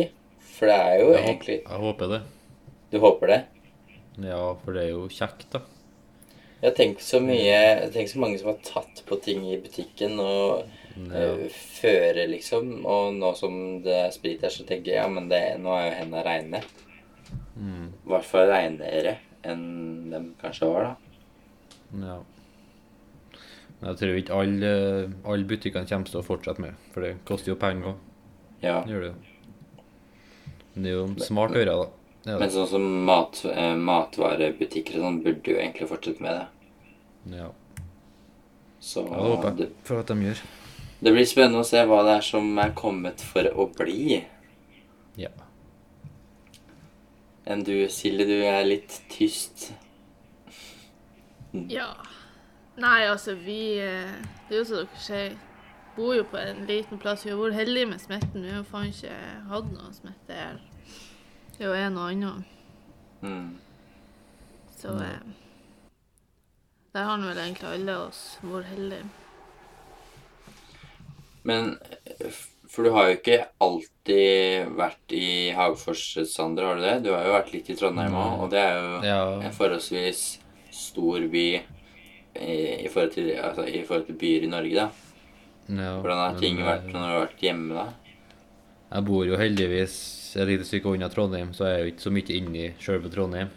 For 0.56 0.70
det 0.70 0.78
er 0.78 0.96
jo 1.00 1.10
Jeg, 1.10 1.12
håper, 1.12 1.28
egentlig 1.28 1.58
jeg 1.58 1.82
håper 1.84 2.12
det. 2.12 2.20
Du 2.92 2.98
håper 3.02 3.32
det? 3.32 3.40
Ja, 4.22 4.40
for 4.64 4.76
det 4.76 4.86
er 4.86 4.90
jo 4.92 5.04
kjekt, 5.12 5.46
da. 5.54 5.62
Jeg 6.62 6.76
tenker 6.78 7.02
så 7.02 7.18
mye 7.22 7.56
Tenk 7.90 8.10
så 8.12 8.20
mange 8.22 8.38
som 8.38 8.52
har 8.52 8.60
tatt 8.66 9.02
på 9.08 9.18
ting 9.24 9.44
i 9.50 9.58
butikken 9.62 10.18
og 10.22 10.62
Ja. 10.92 11.32
uh, 11.32 11.46
fører, 11.48 12.26
liksom. 12.28 12.84
Og 12.84 13.14
nå 13.16 13.30
som 13.34 13.54
det 13.82 13.94
er 13.96 14.10
sprit 14.12 14.42
her, 14.44 14.52
så 14.52 14.66
tenker 14.68 14.92
jeg 14.92 15.00
ja, 15.00 15.06
men 15.08 15.30
det, 15.30 15.40
nå 15.62 15.72
er 15.72 15.86
jo 15.86 15.94
hendene 15.96 16.24
reine. 16.26 16.60
Mm. 17.56 17.86
I 17.88 18.10
hvert 18.12 18.28
fall 18.28 18.50
reinere 18.50 19.14
enn 19.48 20.10
de 20.12 20.20
kanskje 20.42 20.68
var, 20.68 20.90
da. 20.90 20.92
Ja. 22.02 22.18
Men 23.80 23.88
jeg 23.88 23.98
tror 24.02 24.20
ikke 24.20 24.36
alle, 24.44 24.74
alle 25.24 25.48
butikkene 25.48 25.88
kommer 25.88 26.12
til 26.12 26.20
å 26.20 26.26
fortsette 26.26 26.62
med, 26.62 26.76
for 26.92 27.06
det 27.06 27.16
koster 27.26 27.54
jo 27.54 27.58
penger. 27.58 27.96
Ja. 28.62 28.82
Det 28.84 28.92
gjør 28.92 29.06
det 29.06 29.10
jo. 29.10 29.16
Men 30.74 30.84
det 30.84 30.92
er 30.92 30.98
jo 31.00 31.08
smart 31.24 31.56
å 31.56 31.62
gjøre, 31.62 31.80
da. 31.82 32.01
Er 32.24 32.38
Men 32.38 32.50
sånn 32.54 32.68
som 32.70 32.84
mat, 33.06 33.40
eh, 33.50 33.74
matvarebutikker 33.74 35.00
og 35.00 35.06
sånn 35.06 35.22
burde 35.24 35.50
jo 35.50 35.58
egentlig 35.58 35.88
fortsette 35.90 36.22
med 36.22 36.36
det. 36.38 37.38
Ja. 37.38 37.48
Så 38.82 39.02
ja, 39.02 39.10
det 39.10 39.30
håper 39.30 39.56
det, 39.58 39.66
jeg 39.66 39.86
for 39.88 40.02
at 40.02 40.10
de 40.10 40.28
gjør. 40.28 40.42
det 41.02 41.12
blir 41.14 41.26
spennende 41.26 41.62
å 41.62 41.66
se 41.66 41.82
hva 41.86 42.02
det 42.06 42.16
er 42.20 42.26
som 42.26 42.58
er 42.62 42.74
kommet 42.78 43.22
for 43.26 43.46
å 43.58 43.66
bli. 43.74 44.20
Ja. 45.18 45.32
Enn 47.46 47.64
du, 47.66 47.74
Silje, 47.90 48.26
du 48.26 48.38
er 48.46 48.64
litt 48.66 49.02
tyst. 49.10 49.72
Ja. 51.68 51.90
Nei, 52.80 53.02
altså, 53.04 53.34
vi 53.36 53.76
eh, 53.84 54.14
Det 54.48 54.54
er 54.54 54.60
jo 54.62 54.64
som 54.64 54.78
dere 54.78 55.00
sier, 55.04 55.34
bor 55.96 56.14
jo 56.16 56.22
på 56.24 56.38
en 56.40 56.62
liten 56.64 57.00
plass. 57.02 57.26
Vi 57.26 57.34
har 57.34 57.36
vært 57.36 57.58
heldige 57.58 57.90
med 57.90 58.00
smitten. 58.00 58.46
Vi 58.46 58.48
har 58.48 58.62
jo 58.62 58.68
faen 58.70 58.88
ikke 58.88 59.18
hatt 59.50 59.68
noe 59.74 59.90
smitte 59.92 60.38
her. 60.38 60.62
Det 61.62 61.68
er 61.68 61.76
jo 61.76 61.82
en 61.86 61.96
og 62.00 62.08
annen. 62.10 62.38
Mm. 63.22 63.50
Så 64.74 64.96
eh, 64.98 65.20
der 66.90 67.04
har 67.06 67.20
nå 67.22 67.28
vel 67.28 67.38
egentlig 67.38 67.68
alle 67.68 67.94
oss 68.08 68.22
vært 68.42 68.66
heldige. 68.72 69.04
Men 71.46 71.76
eh, 71.86 72.40
For 72.66 72.82
du 72.82 72.90
har 72.96 73.06
jo 73.06 73.14
ikke 73.20 73.38
alltid 73.62 74.74
vært 74.74 75.14
i 75.14 75.30
Hagfors, 75.54 76.02
Sander, 76.32 76.66
har 76.66 76.82
du 76.82 76.82
det? 76.82 76.96
Du 77.06 77.12
har 77.14 77.28
jo 77.28 77.36
vært 77.36 77.54
litt 77.54 77.70
i 77.70 77.78
Trondheim 77.78 78.18
òg, 78.18 78.42
og 78.42 78.50
det 78.50 78.66
er 78.66 78.82
jo 78.82 78.98
Ja, 79.06 79.22
en 79.46 79.54
forholdsvis 79.54 80.26
stor 80.74 81.30
by 81.30 81.46
i, 81.46 81.62
i, 82.42 82.90
forhold 82.90 83.14
til, 83.20 83.36
altså, 83.38 83.70
i 83.70 83.86
forhold 83.86 84.10
til 84.10 84.18
byer 84.18 84.48
i 84.48 84.50
Norge, 84.50 84.82
da. 84.82 84.90
ja, 85.78 85.94
Hvordan 85.94 86.24
har 86.26 86.34
men, 86.34 86.42
ting 86.42 86.58
vært 86.58 86.90
eh, 86.90 86.96
når 86.96 87.06
du 87.06 87.12
har 87.12 87.26
vært 87.28 87.46
hjemme, 87.46 87.84
da? 87.84 87.90
Jeg 88.92 89.06
bor 89.08 89.24
jo 89.24 89.38
heldigvis 89.40 89.96
et 90.36 90.48
lite 90.48 90.66
stykke 90.68 90.92
unna 90.92 91.08
Trondheim, 91.12 91.52
så 91.56 91.68
jeg 91.68 91.74
er 91.74 91.82
jo 91.82 91.92
ikke 91.92 92.04
så 92.04 92.12
mye 92.12 92.36
inne 92.36 92.58
i 92.60 92.70
selve 92.80 93.12
Trondheim. 93.12 93.52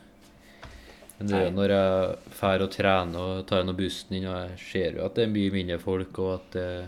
Men 1.18 1.30
det 1.30 1.36
er 1.38 1.46
jo 1.46 1.56
når 1.56 1.72
jeg 1.72 2.16
drar 2.36 2.64
og 2.66 2.72
trener 2.72 3.20
og 3.20 3.46
tar 3.48 3.64
noe 3.64 3.78
bussen 3.78 4.16
inn, 4.18 4.28
og 4.28 4.36
jeg 4.36 4.62
ser 4.66 5.00
jo 5.00 5.06
at 5.06 5.16
det 5.16 5.26
er 5.26 5.34
mye 5.36 5.54
mindre 5.54 5.80
folk, 5.80 6.20
og 6.20 6.32
at 6.38 6.56
det 6.56 6.66
er 6.66 6.88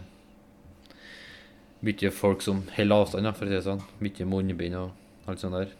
mye 1.88 2.12
folk 2.12 2.44
som 2.44 2.63
holder 2.75 3.04
avstand, 3.04 3.32
for 3.36 3.48
å 3.48 3.51
si 3.51 3.56
det 3.56 3.66
sånn. 3.68 3.84
Mye 4.04 4.27
munnbind 4.27 4.80
og 4.80 5.30
alt 5.32 5.44
sånt 5.44 5.60
der. 5.60 5.75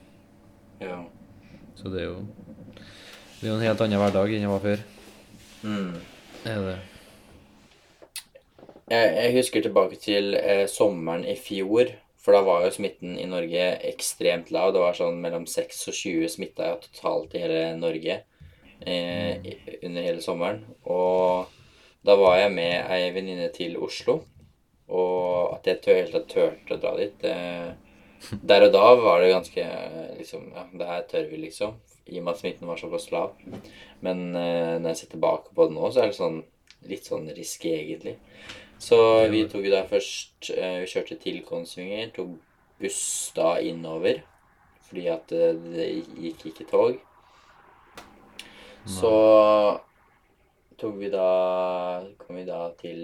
Ja. 0.84 1.02
Så 1.78 1.92
det 1.92 2.04
er 2.04 2.12
jo 2.12 2.22
det 3.38 3.46
er 3.46 3.52
jo 3.52 3.58
en 3.60 3.68
helt 3.68 3.82
annen 3.86 4.02
hverdag 4.02 4.32
enn 4.34 4.46
det 4.48 4.50
var 4.50 4.64
før. 4.64 4.80
Mm. 5.62 5.90
Det 6.42 6.54
er 6.54 6.64
det. 6.66 6.78
Jeg, 8.88 9.10
jeg 9.14 9.34
husker 9.36 9.66
tilbake 9.66 10.00
til 10.02 10.32
eh, 10.40 10.64
sommeren 10.72 11.26
i 11.28 11.36
fjor, 11.38 11.92
for 12.28 12.36
da 12.36 12.42
var 12.44 12.66
jo 12.66 12.74
smitten 12.76 13.14
i 13.16 13.26
Norge 13.32 13.68
ekstremt 13.88 14.50
lav. 14.52 14.74
Det 14.76 14.82
var 14.84 14.98
sånn 14.98 15.22
mellom 15.24 15.46
6 15.48 15.78
og 15.88 15.96
20 15.96 16.32
smitta 16.34 16.74
totalt 16.84 17.38
i 17.38 17.40
hele 17.40 17.62
Norge 17.80 18.18
eh, 18.84 19.48
under 19.80 20.04
hele 20.04 20.20
sommeren. 20.20 20.60
Og 20.92 21.48
da 22.04 22.18
var 22.20 22.36
jeg 22.42 22.52
med 22.52 22.92
ei 22.92 23.14
venninne 23.16 23.48
til 23.56 23.80
Oslo, 23.80 24.18
og 24.92 25.56
at 25.56 25.72
jeg 25.72 25.80
tør, 25.86 26.02
helt 26.02 26.28
turte 26.34 26.76
å 26.76 26.82
dra 26.84 26.94
dit 27.00 27.24
eh, 27.32 27.72
Der 28.52 28.68
og 28.68 28.76
da 28.76 28.84
var 29.00 29.24
det 29.24 29.32
ganske 29.32 29.64
liksom 30.20 30.46
Ja, 30.52 30.68
det 30.80 30.92
her 30.92 31.08
tør 31.08 31.32
vi, 31.32 31.40
liksom. 31.46 31.80
I 32.12 32.20
og 32.20 32.28
med 32.28 32.34
at 32.34 32.44
smitten 32.44 32.68
var 32.68 32.84
såpass 32.84 33.08
lav. 33.16 33.40
Men 34.04 34.36
eh, 34.36 34.76
når 34.82 34.92
jeg 34.92 35.00
ser 35.06 35.16
tilbake 35.16 35.56
på 35.56 35.72
det 35.72 35.80
nå, 35.80 35.88
så 35.96 36.04
er 36.04 36.12
det 36.12 36.20
sånn 36.20 36.42
litt 36.92 37.08
sånn 37.08 37.32
risky, 37.40 37.72
egentlig. 37.72 38.18
Så 38.80 38.98
vi 39.32 39.44
tok 39.50 39.66
jo 39.66 39.74
da 39.74 39.84
først 39.90 40.52
eh, 40.54 40.82
Vi 40.84 40.90
kjørte 40.92 41.18
til 41.22 41.42
Kongsvinger, 41.46 42.12
tok 42.16 42.36
buss 42.82 43.02
da 43.36 43.58
innover. 43.64 44.22
Fordi 44.88 45.08
at 45.12 45.34
eh, 45.36 45.56
det 45.74 45.88
gikk 46.22 46.46
ikke 46.52 46.68
tog. 46.70 47.00
Så 48.88 49.14
tok 50.80 50.94
vi 51.02 51.10
da 51.12 51.32
Kom 52.22 52.38
vi 52.40 52.46
da 52.48 52.70
til 52.80 53.02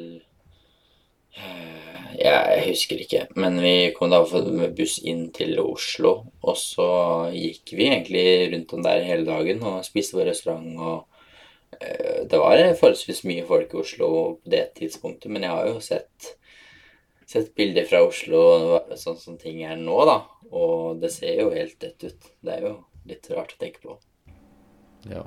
eh, 1.36 2.14
Jeg 2.22 2.62
husker 2.70 3.02
ikke, 3.04 3.26
men 3.36 3.58
vi 3.60 3.92
kom 3.98 4.14
da 4.14 4.22
med 4.46 4.78
buss 4.78 5.00
inn 5.02 5.26
til 5.36 5.58
Oslo. 5.60 6.14
Og 6.46 6.60
så 6.60 6.88
gikk 7.34 7.74
vi 7.74 7.90
egentlig 7.90 8.54
rundt 8.54 8.78
om 8.78 8.86
der 8.86 9.04
hele 9.10 9.26
dagen 9.28 9.66
og 9.68 9.84
spiste 9.88 10.20
på 10.20 10.30
restaurant. 10.30 10.78
og 10.80 11.13
Det 12.30 12.40
var 12.40 12.58
forholdsvis 12.80 13.24
mye 13.28 13.44
folk 13.48 13.74
i 13.74 13.78
Oslo 13.82 14.08
på 14.44 14.50
det 14.50 14.74
tidspunktet, 14.80 15.30
men 15.32 15.44
jeg 15.46 15.52
har 15.52 15.68
jo 15.68 15.80
sett 15.84 16.30
sett 17.28 17.54
bilder 17.56 17.86
fra 17.90 18.04
Oslo 18.06 18.40
sånn 19.00 19.18
som 19.18 19.38
ting 19.42 19.62
er 19.66 19.76
nå, 19.80 19.96
da. 20.06 20.20
Og 20.52 21.00
det 21.02 21.10
ser 21.12 21.40
jo 21.40 21.50
helt 21.56 21.80
dødt 21.82 22.04
ut. 22.04 22.28
Det 22.46 22.54
er 22.58 22.62
jo 22.68 22.74
litt 23.10 23.30
rart 23.34 23.56
å 23.56 23.60
tenke 23.62 23.82
på. 23.82 23.96
Ja. 25.10 25.24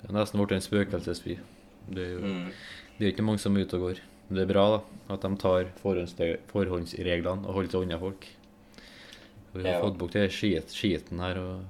Det 0.00 0.08
er 0.08 0.14
nesten 0.14 0.40
blitt 0.40 0.54
en 0.56 0.64
spøkelsesby. 0.64 1.38
Det 1.90 2.04
er 2.04 2.12
jo 2.14 2.20
Mm. 2.22 2.52
det 2.98 3.06
er 3.06 3.12
ikke 3.12 3.24
mange 3.26 3.38
som 3.40 3.56
er 3.56 3.66
ute 3.66 3.74
og 3.76 3.80
går. 3.88 4.00
Men 4.28 4.36
Det 4.36 4.42
er 4.48 4.52
bra 4.54 4.64
da, 4.76 5.14
at 5.14 5.20
de 5.20 5.36
tar 5.36 5.64
forhåndsreglene 5.82 7.46
og 7.46 7.54
holder 7.54 7.70
seg 7.70 7.82
unna 7.82 7.98
folk. 7.98 8.26
Vi 9.54 9.62
har 9.62 9.72
Ja. 9.74 9.80
fått 9.82 9.98
bort 9.98 10.12
skiten 10.12 11.18
her 11.20 11.38
og 11.38 11.64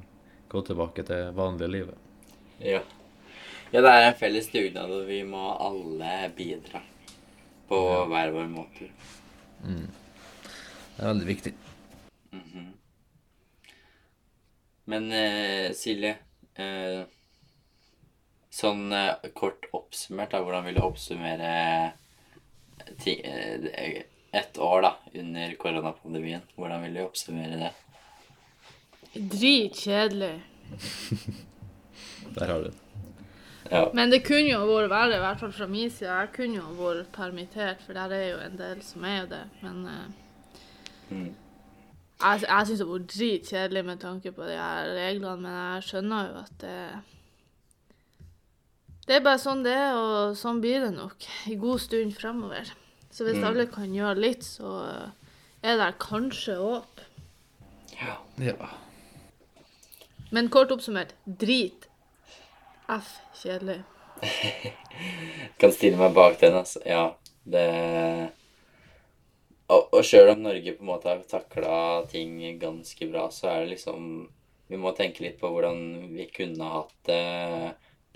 gått 0.48 0.66
tilbake 0.66 1.04
til 1.06 1.32
vanlige 1.32 1.70
livet. 1.70 1.94
Ja. 2.60 2.80
Ja, 3.72 3.80
det 3.80 3.90
er 3.92 4.06
en 4.08 4.18
felles 4.18 4.48
dugnad, 4.52 4.90
og 4.90 5.06
vi 5.08 5.22
må 5.28 5.44
alle 5.60 6.30
bidra 6.36 6.80
på 7.68 7.78
hver 8.08 8.32
vår 8.32 8.48
måte. 8.50 8.88
Det 9.62 11.04
er 11.04 11.12
veldig 11.12 11.28
viktig. 11.28 11.54
Mhm. 12.32 12.66
Men 14.88 15.12
eh, 15.12 15.72
Silje, 15.76 16.14
eh, 16.56 17.02
sånn 18.48 18.88
eh, 18.96 19.28
kort 19.36 19.68
oppsummert, 19.76 20.32
da, 20.32 20.40
hvordan 20.40 20.64
vil 20.64 20.78
du 20.78 20.82
oppsummere 20.86 21.52
ti, 23.02 23.18
eh, 23.20 24.00
ett 24.32 24.58
år 24.58 24.82
da, 24.86 24.94
under 25.12 25.54
koronapandemien? 25.60 26.48
Hvordan 26.56 26.82
vil 26.86 26.96
du 26.96 27.04
oppsummere 27.04 27.60
det? 27.66 27.72
Dritkjedelig. 29.12 30.34
Der 32.34 32.46
har 32.46 32.58
du 32.58 32.70
det. 32.70 32.87
Ja. 33.70 33.84
Men 33.94 34.10
det 34.10 34.22
kunne 34.24 34.48
jo 34.52 34.62
vært 34.66 34.90
verre, 34.90 35.16
i 35.16 35.22
hvert 35.22 35.40
fall 35.40 35.52
fra 35.52 35.66
min 35.66 35.90
side. 35.90 36.08
Jeg 36.08 36.32
kunne 36.32 36.56
jo 36.56 36.70
vært 36.78 37.10
permittert, 37.12 37.82
for 37.84 37.92
der 37.92 38.12
er 38.16 38.28
jo 38.30 38.38
en 38.46 38.56
del 38.56 38.80
som 38.82 39.04
er 39.04 39.20
jo 39.22 39.26
det. 39.34 39.44
Men 39.62 39.84
uh, 39.86 40.24
Mm. 41.10 41.34
jeg, 42.20 42.40
jeg 42.48 42.66
syns 42.66 42.78
det 42.82 42.86
var 42.88 42.98
dritkjedelig 43.08 43.82
med 43.84 44.00
tanke 44.02 44.32
på 44.36 44.44
de 44.44 44.56
her 44.58 44.90
reglene, 44.96 45.36
men 45.40 45.54
jeg 45.54 45.82
skjønner 45.86 46.26
jo 46.28 46.34
at 46.42 46.50
det 46.60 46.74
Det 49.08 49.16
er 49.16 49.22
bare 49.24 49.40
sånn 49.40 49.62
det 49.64 49.72
er, 49.72 49.94
og 49.96 50.34
sånn 50.36 50.60
blir 50.60 50.82
det 50.84 50.90
nok 50.92 51.24
i 51.48 51.56
god 51.56 51.80
stund 51.80 52.12
fremover. 52.12 52.68
Så 53.10 53.24
hvis 53.24 53.38
Mm. 53.40 53.44
alle 53.48 53.66
kan 53.72 53.94
gjøre 53.94 54.20
litt, 54.20 54.44
så 54.44 54.82
er 55.62 55.76
det 55.80 55.94
kanskje 55.98 56.56
håp. 56.60 57.00
ja. 58.02 58.18
Ja. 58.38 58.68
Men 60.30 60.50
kort 60.50 60.70
oppsummert 60.70 61.14
drit. 61.26 61.87
F 62.88 63.14
kjedelig. 63.42 63.82
Kan 65.60 65.72
stille 65.74 65.98
meg 66.00 66.14
bak 66.16 66.38
den, 66.40 66.56
altså. 66.58 66.80
Ja, 66.88 67.04
det 67.48 67.66
Og, 69.68 69.92
og 69.92 70.00
sjøl 70.06 70.30
om 70.32 70.40
Norge 70.46 70.72
på 70.74 70.82
en 70.82 70.88
måte 70.88 71.10
har 71.12 71.20
takla 71.28 72.04
ting 72.08 72.38
ganske 72.60 73.08
bra, 73.12 73.26
så 73.30 73.50
er 73.52 73.60
det 73.66 73.74
liksom 73.76 74.28
Vi 74.72 74.80
må 74.80 74.94
tenke 74.96 75.22
litt 75.24 75.38
på 75.40 75.50
hvordan 75.52 75.78
vi 76.16 76.26
kunne 76.32 76.70
hatt 76.72 76.94
det 77.08 77.20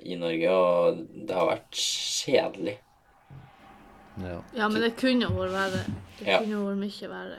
i 0.02 0.16
Norge, 0.18 0.50
og 0.50 0.98
det 1.28 1.36
har 1.36 1.46
vært 1.46 1.78
kjedelig. 1.78 2.74
Ja. 4.18 4.40
Ja, 4.56 4.66
men 4.68 4.82
det 4.82 4.96
kunne 4.98 5.28
vært 5.30 5.52
verre. 5.54 5.82
Det 6.18 6.26
Ja. 6.26 6.40
kunne 6.42 6.64
vært 6.66 6.80
mye 6.82 7.08
verre. 7.12 7.38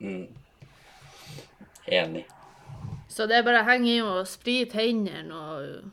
Mm. 0.00 0.26
Enig. 1.86 2.24
Så 3.08 3.26
det 3.28 3.36
er 3.36 3.44
bare 3.46 3.60
å 3.62 3.68
henge 3.68 3.92
i 3.92 4.00
og 4.00 4.26
sprite 4.26 4.80
hendene 4.80 5.36
og, 5.36 5.90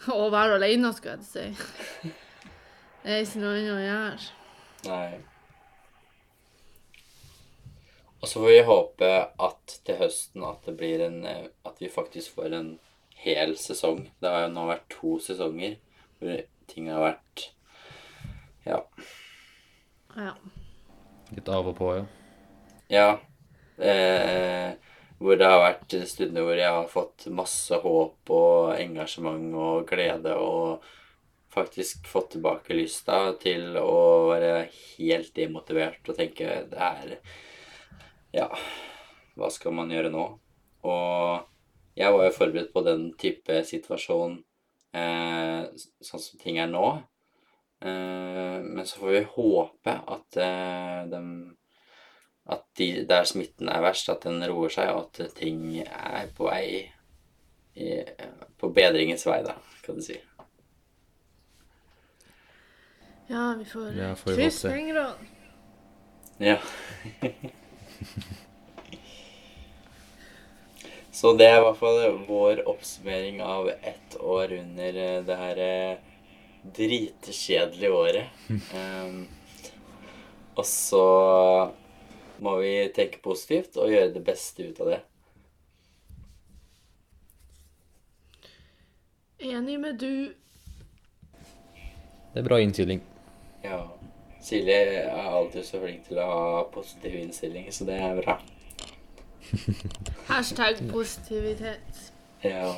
og 0.20 0.30
være 0.32 0.58
alene, 0.60 0.92
skulle 0.96 1.18
jeg 1.18 1.28
si. 1.28 2.10
Det 3.02 3.12
er 3.14 3.22
ikke 3.24 3.40
noe 3.40 3.56
annet 3.56 3.72
å 3.72 3.80
gjøre. 3.80 4.24
Nei. 4.90 5.20
Og 8.20 8.28
så 8.28 8.40
får 8.42 8.50
vi 8.50 8.64
håpe 8.68 9.10
at 9.46 9.76
til 9.88 9.96
høsten 10.02 10.44
at 10.44 10.66
det 10.68 10.74
blir 10.76 11.00
en 11.06 11.22
eh, 11.24 11.46
At 11.64 11.80
vi 11.80 11.88
faktisk 11.88 12.36
får 12.36 12.52
en 12.58 12.70
hel 13.20 13.54
sesong. 13.56 14.10
Det 14.20 14.28
har 14.28 14.44
jo 14.46 14.52
nå 14.52 14.66
vært 14.68 14.88
to 14.92 15.16
sesonger 15.24 15.78
hvor 16.20 16.42
ting 16.68 16.90
har 16.92 17.00
vært 17.04 17.46
Ja. 18.68 18.82
Ja. 20.16 20.34
Litt 21.30 21.48
av 21.48 21.68
og 21.70 21.76
på, 21.78 21.92
ja. 21.96 22.04
Ja. 22.90 23.10
Eh, 23.80 24.74
hvor 25.20 25.36
det 25.36 25.48
har 25.48 25.60
vært 25.60 25.94
stunder 26.08 26.46
hvor 26.46 26.56
jeg 26.56 26.72
har 26.72 26.88
fått 26.88 27.26
masse 27.36 27.76
håp 27.82 28.32
og 28.32 28.72
engasjement 28.80 29.52
og 29.52 29.84
glede 29.90 30.32
og 30.40 30.86
faktisk 31.52 32.06
fått 32.08 32.32
tilbake 32.36 32.76
lysta 32.78 33.18
til 33.42 33.76
å 33.76 34.30
være 34.30 34.68
helt 34.72 35.34
demotivert 35.36 36.08
og 36.08 36.16
tenke 36.16 36.62
det 36.70 36.90
er 36.90 37.16
Ja, 38.30 38.46
hva 39.34 39.48
skal 39.50 39.74
man 39.74 39.90
gjøre 39.90 40.12
nå? 40.14 40.24
Og 40.86 41.48
jeg 41.98 42.14
var 42.14 42.24
jo 42.24 42.34
forberedt 42.36 42.72
på 42.72 42.84
den 42.86 43.08
type 43.18 43.60
situasjon 43.66 44.38
eh, 44.94 45.64
sånn 46.00 46.22
som 46.22 46.40
ting 46.40 46.60
er 46.62 46.70
nå. 46.70 46.84
Eh, 47.82 48.58
men 48.62 48.86
så 48.86 49.02
får 49.02 49.16
vi 49.16 49.24
håpe 49.34 49.96
at 50.14 50.38
eh, 50.40 51.00
dem 51.10 51.32
at 52.50 52.64
de, 52.78 52.88
der 53.08 53.24
smitten 53.28 53.68
er 53.70 53.82
verst, 53.84 54.08
at 54.12 54.24
den 54.26 54.42
roer 54.50 54.72
seg, 54.74 54.90
og 54.94 55.10
at 55.20 55.36
ting 55.38 55.60
er 55.84 56.30
på 56.36 56.48
vei 56.50 56.64
i, 57.78 58.02
På 58.58 58.68
bedringens 58.74 59.24
vei, 59.26 59.38
da, 59.46 59.54
kan 59.84 59.96
du 59.96 60.04
si. 60.04 60.18
Ja, 63.30 63.54
vi 63.58 63.64
får 63.64 63.92
Ja, 63.96 64.14
får 64.18 64.30
vi 64.34 64.36
krysse 64.42 64.72
fingrene. 64.74 65.14
Ja. 66.42 66.58
Så 71.20 71.32
det 71.36 71.46
er 71.46 71.58
i 71.58 71.64
hvert 71.64 71.76
fall 71.76 71.98
vår 72.28 72.62
oppsummering 72.70 73.42
av 73.44 73.68
ett 73.68 74.16
år 74.20 74.52
under 74.56 74.98
eh, 75.04 75.22
det 75.26 75.36
her 75.36 75.58
eh, 75.64 75.98
dritkjedelige 76.78 77.90
året. 77.92 78.24
Um, 78.48 79.28
og 80.58 80.66
så 80.66 81.04
må 82.40 82.56
vi 82.60 82.74
tenke 82.96 83.20
positivt 83.22 83.76
og 83.76 83.92
gjøre 83.92 84.12
det 84.14 84.24
beste 84.24 84.68
ut 84.68 84.80
av 84.80 84.92
det. 84.94 85.00
Enig 89.40 89.78
med 89.80 89.98
du. 90.00 90.32
Det 92.32 92.42
er 92.42 92.46
bra 92.46 92.60
innstilling. 92.60 93.02
Ja. 93.64 93.80
Silje 94.40 94.74
er 94.74 95.08
alltid 95.12 95.64
så 95.64 95.80
flink 95.80 96.06
til 96.08 96.20
å 96.20 96.26
ha 96.28 96.62
positiv 96.72 97.16
innstilling, 97.20 97.68
så 97.72 97.84
det 97.88 97.96
er 98.00 98.20
bra. 98.20 98.38
Hashtag 100.30 100.80
positivitet. 100.92 102.12
Ja. 102.44 102.74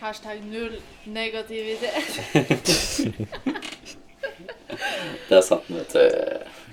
Hashtag 0.00 0.44
null 0.44 0.80
negativitet. 1.06 2.20
Det 5.28 5.36
er 5.36 5.44
sant, 5.44 5.68
vet 5.70 5.92
du. 5.94 6.63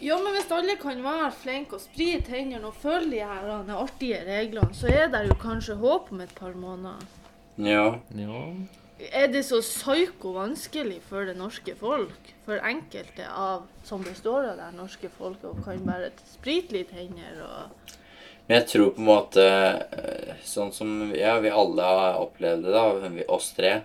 Ja, 0.00 0.14
men 0.22 0.36
hvis 0.36 0.50
alle 0.54 0.76
kan 0.78 1.00
være 1.02 1.30
flinke 1.34 1.74
og 1.74 1.82
sprite 1.82 2.30
hendene 2.30 2.70
og 2.70 2.76
følge 2.78 3.16
de 3.16 3.24
her 3.26 3.64
de 3.66 3.74
artige 3.74 4.20
reglene, 4.26 4.74
så 4.74 4.90
er 4.92 5.08
det 5.10 5.24
jo 5.26 5.38
kanskje 5.42 5.78
håp 5.80 6.12
om 6.14 6.20
et 6.22 6.34
par 6.38 6.54
måneder. 6.54 7.02
Ja. 7.58 7.96
Ja. 8.14 8.42
Er 8.98 9.26
det 9.30 9.44
så 9.46 9.58
psyko 9.62 10.32
vanskelig 10.34 11.00
for 11.06 11.26
det 11.26 11.34
norske 11.38 11.74
folk, 11.78 12.32
for 12.46 12.62
enkelte 12.66 13.26
av 13.26 13.66
som 13.86 14.02
består 14.06 14.52
av 14.52 14.56
det 14.58 14.72
norske 14.78 15.10
folk, 15.18 15.42
og 15.46 15.62
kan 15.66 15.82
bare 15.86 16.10
sprite 16.30 16.74
litt 16.78 16.94
hender 16.94 17.42
og 17.46 17.94
Men 18.48 18.62
jeg 18.62 18.66
tror 18.70 18.90
på 18.96 19.02
en 19.02 19.06
måte 19.10 19.44
eh, 19.44 20.34
Sånn 20.42 20.70
som 20.72 21.12
ja, 21.12 21.36
vi 21.42 21.50
alle 21.52 21.84
har 21.84 22.18
opplevd 22.22 22.64
det, 22.64 22.72
da, 22.74 23.08
vi, 23.12 23.26
oss 23.28 23.52
tre, 23.54 23.80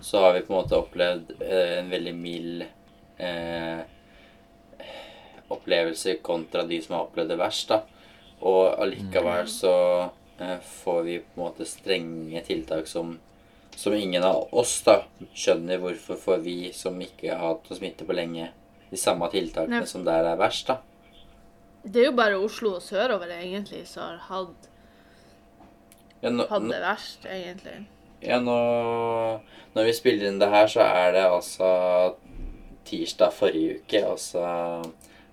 så 0.00 0.22
har 0.22 0.36
vi 0.36 0.44
på 0.46 0.52
en 0.52 0.60
måte 0.60 0.78
opplevd 0.78 1.32
eh, 1.40 1.78
en 1.80 1.92
veldig 1.92 2.14
mild 2.16 2.64
eh, 3.18 3.80
opplevelse 5.54 6.18
kontra 6.22 6.62
de 6.68 6.80
som 6.82 6.96
har 6.96 7.06
opplevd 7.06 7.28
det 7.32 7.38
verst, 7.40 7.68
da. 7.72 7.82
Og 8.46 8.74
allikevel 8.82 9.48
så 9.50 9.72
eh, 10.40 10.58
får 10.62 11.00
vi 11.06 11.18
på 11.24 11.38
en 11.40 11.44
måte 11.46 11.66
strenge 11.68 12.42
tiltak 12.46 12.86
som 12.90 13.16
som 13.78 13.94
ingen 13.94 14.24
av 14.26 14.48
oss 14.58 14.80
da 14.82 15.04
skjønner 15.38 15.78
hvorfor 15.78 16.16
får 16.18 16.40
vi 16.42 16.72
som 16.74 16.96
ikke 16.98 17.28
har 17.30 17.44
hatt 17.52 17.68
noe 17.70 17.76
smitte 17.78 18.02
på 18.08 18.14
lenge, 18.16 18.48
de 18.90 18.98
samme 18.98 19.28
tiltakene 19.30 19.84
Nei. 19.84 19.86
som 19.86 20.02
der 20.02 20.26
er 20.26 20.40
verst, 20.40 20.66
da. 20.66 20.80
Det 21.84 22.00
er 22.02 22.08
jo 22.08 22.16
bare 22.18 22.40
Oslo 22.42 22.72
og 22.74 22.82
sørover 22.82 23.30
egentlig 23.36 23.84
som 23.86 24.02
har 24.02 24.18
hatt, 24.26 24.66
Ja, 26.24 26.32
nå- 26.34 26.48
hatt 26.50 26.66
det 26.66 26.80
verst, 26.82 27.24
egentlig. 27.30 27.76
Ja, 28.26 28.40
nå 28.42 28.56
Når 29.76 29.84
vi 29.86 29.92
spiller 29.94 30.26
inn 30.26 30.40
det 30.42 30.48
her, 30.50 30.66
så 30.66 30.80
er 30.82 31.12
det 31.14 31.22
altså 31.30 32.16
tirsdag 32.88 33.30
forrige 33.36 33.76
uke, 33.78 34.02
altså 34.10 34.42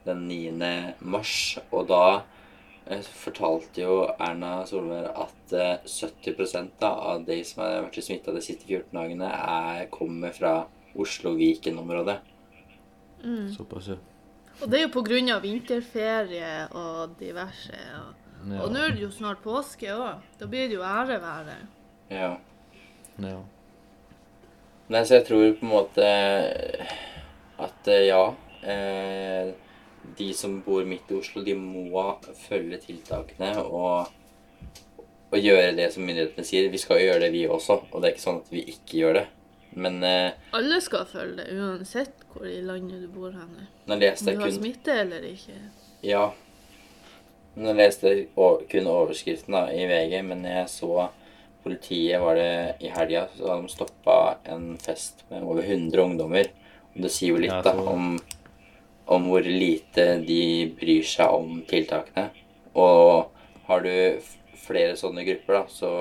den 0.05 0.27
9. 0.29 0.71
mars. 0.99 1.57
Og 1.71 1.87
da 1.89 2.01
eh, 2.85 3.01
fortalte 3.23 3.83
jo 3.83 3.99
Erna 4.15 4.57
Solberg 4.69 5.11
at 5.25 5.55
eh, 5.55 5.85
70 5.89 6.71
da, 6.79 6.91
av 7.13 7.25
de 7.27 7.41
som 7.47 7.63
har 7.65 7.85
vært 7.87 8.01
smitta 8.05 8.35
de 8.35 8.43
siste 8.45 8.67
14 8.69 8.93
dagene, 8.95 9.29
er, 9.29 9.85
kommer 9.93 10.35
fra 10.35 10.57
Oslo-Viken-området. 10.95 12.19
Mm. 13.25 13.49
Såpass, 13.55 13.87
ja. 13.93 13.97
Og 14.61 14.69
det 14.71 14.77
er 14.79 14.85
jo 14.85 14.93
på 14.93 15.03
grunn 15.03 15.31
av 15.33 15.41
vinterferie 15.43 16.67
og 16.77 17.17
diverse. 17.19 17.81
Og, 17.99 18.21
Ja. 18.45 18.59
og 18.61 18.71
nå 18.71 18.79
er 18.85 18.91
det 18.93 19.01
jo 19.01 19.09
snart 19.09 19.39
påske 19.41 19.89
òg. 19.89 20.21
Da 20.37 20.45
blir 20.45 20.67
det 20.69 20.75
jo 20.77 20.83
æreværet. 20.85 21.65
Ja. 22.13 22.35
ja. 23.17 23.39
Nei, 24.87 25.01
så 25.01 25.15
jeg 25.17 25.25
tror 25.25 25.55
på 25.57 25.65
en 25.65 25.71
måte 25.71 26.05
at 27.65 27.87
eh, 27.89 28.03
ja 28.05 28.21
eh, 28.61 29.49
De 30.17 30.29
som 30.37 30.59
bor 30.65 30.85
midt 30.87 31.11
i 31.11 31.17
Oslo, 31.19 31.43
de 31.45 31.55
må 31.57 32.05
følge 32.45 32.79
tiltakene 32.83 33.51
og, 33.63 34.11
og 35.31 35.39
gjøre 35.39 35.73
det 35.77 35.89
som 35.93 36.05
myndighetene 36.07 36.47
sier. 36.47 36.69
Vi 36.71 36.81
skal 36.81 37.01
jo 37.01 37.09
gjøre 37.09 37.25
det, 37.25 37.31
vi 37.35 37.45
også, 37.47 37.81
og 37.91 38.01
det 38.01 38.09
er 38.09 38.15
ikke 38.15 38.27
sånn 38.27 38.43
at 38.43 38.53
vi 38.53 38.63
ikke 38.75 39.01
gjør 39.01 39.19
det. 39.19 39.25
Men 39.75 39.99
eh, 40.07 40.31
Alle 40.55 40.79
skal 40.83 41.03
følge 41.09 41.41
det, 41.41 41.49
uansett 41.59 42.23
hvor 42.31 42.47
i 42.47 42.61
landet 42.63 43.03
du 43.03 43.09
bor 43.11 43.33
hen. 43.35 43.51
nå 43.85 43.93
Om 43.93 43.99
du 43.99 44.07
har 44.07 44.39
kun 44.39 44.55
smitte 44.55 44.95
eller 45.03 45.25
ikke. 45.27 45.57
Ja. 46.05 46.29
Nå 47.55 47.73
leste 47.75 48.11
jeg 48.11 48.25
kun 48.71 48.87
overskriften 48.91 49.55
da, 49.55 49.67
i 49.71 49.85
VG, 49.87 50.19
men 50.27 50.43
jeg 50.47 50.67
så 50.71 51.09
politiet 51.65 52.21
var 52.21 52.37
det 52.37 52.75
i 52.85 52.91
helga, 52.93 53.25
så 53.35 53.49
hadde 53.49 53.65
de 53.65 53.73
stoppa 53.73 54.17
en 54.53 54.75
fest 54.77 55.23
med 55.31 55.43
over 55.43 55.63
100 55.63 56.03
ungdommer. 56.03 56.51
Og 56.93 57.03
det 57.03 57.11
sier 57.11 57.33
jo 57.33 57.41
litt 57.41 57.51
Ja, 57.51 57.61
da, 57.65 57.73
om, 57.89 58.19
om 59.05 59.27
hvor 59.29 59.45
lite 59.45 60.05
de 60.25 60.41
bryr 60.79 61.05
seg 61.05 61.33
om 61.33 61.59
tiltakene. 61.69 62.29
Og 62.75 63.31
har 63.67 63.85
du 63.85 63.91
flere 64.65 64.95
sånne 64.97 65.25
grupper, 65.27 65.59
da, 65.59 65.65
så 65.69 65.91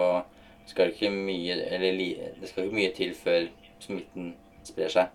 skal 0.69 0.89
det 0.89 0.97
ikke 0.97 1.11
mye 1.13 1.59
Eller 1.77 1.99
det 2.41 2.49
skal 2.49 2.65
ikke 2.65 2.79
mye 2.79 2.93
til 2.97 3.13
før 3.19 3.47
smitten 3.85 4.33
sprer 4.65 4.93
seg. 4.93 5.13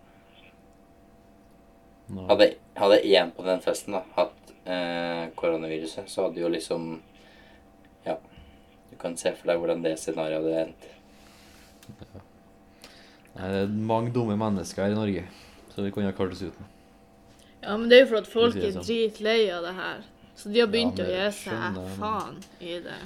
Hadde, 2.30 2.52
hadde 2.78 3.02
én 3.06 3.34
på 3.34 3.46
den 3.46 3.62
festen 3.62 3.98
da, 3.98 4.04
hatt 4.16 4.54
eh, 4.66 5.28
koronaviruset, 5.38 6.10
så 6.10 6.28
hadde 6.28 6.42
jo 6.42 6.50
liksom 6.50 6.92
Ja. 8.06 8.18
Du 8.90 8.98
kan 8.98 9.18
se 9.18 9.34
for 9.38 9.52
deg 9.52 9.60
hvordan 9.62 9.84
det 9.86 9.98
scenarioet 10.02 10.42
hadde 10.42 10.62
endt. 10.64 10.88
Nei, 13.36 13.50
det 13.54 13.60
er 13.62 13.78
mange 13.92 14.14
dumme 14.14 14.38
mennesker 14.38 14.84
her 14.84 14.96
i 14.96 14.98
Norge, 14.98 15.24
så 15.70 15.86
vi 15.86 15.94
kunne 15.94 16.10
ha 16.10 16.18
klart 16.18 16.34
oss 16.34 16.42
uten. 16.42 16.66
Ja, 17.70 17.78
men 17.78 17.90
det 17.92 17.98
er 18.00 18.04
jo 18.04 18.10
for 18.10 18.20
at 18.24 18.30
folk 18.32 18.56
er 18.58 18.72
sånn. 18.74 18.86
dritlei 18.88 19.40
av 19.54 19.66
det 19.68 19.74
her. 19.78 20.04
Så 20.40 20.50
de 20.50 20.62
har 20.64 20.70
begynt 20.72 21.00
Ja, 21.00 21.06
å 21.06 21.10
gi 21.14 21.24
seg 21.30 21.40
skjønner, 21.54 21.90
faen 22.00 22.38
i 22.64 22.76
det. 22.86 23.00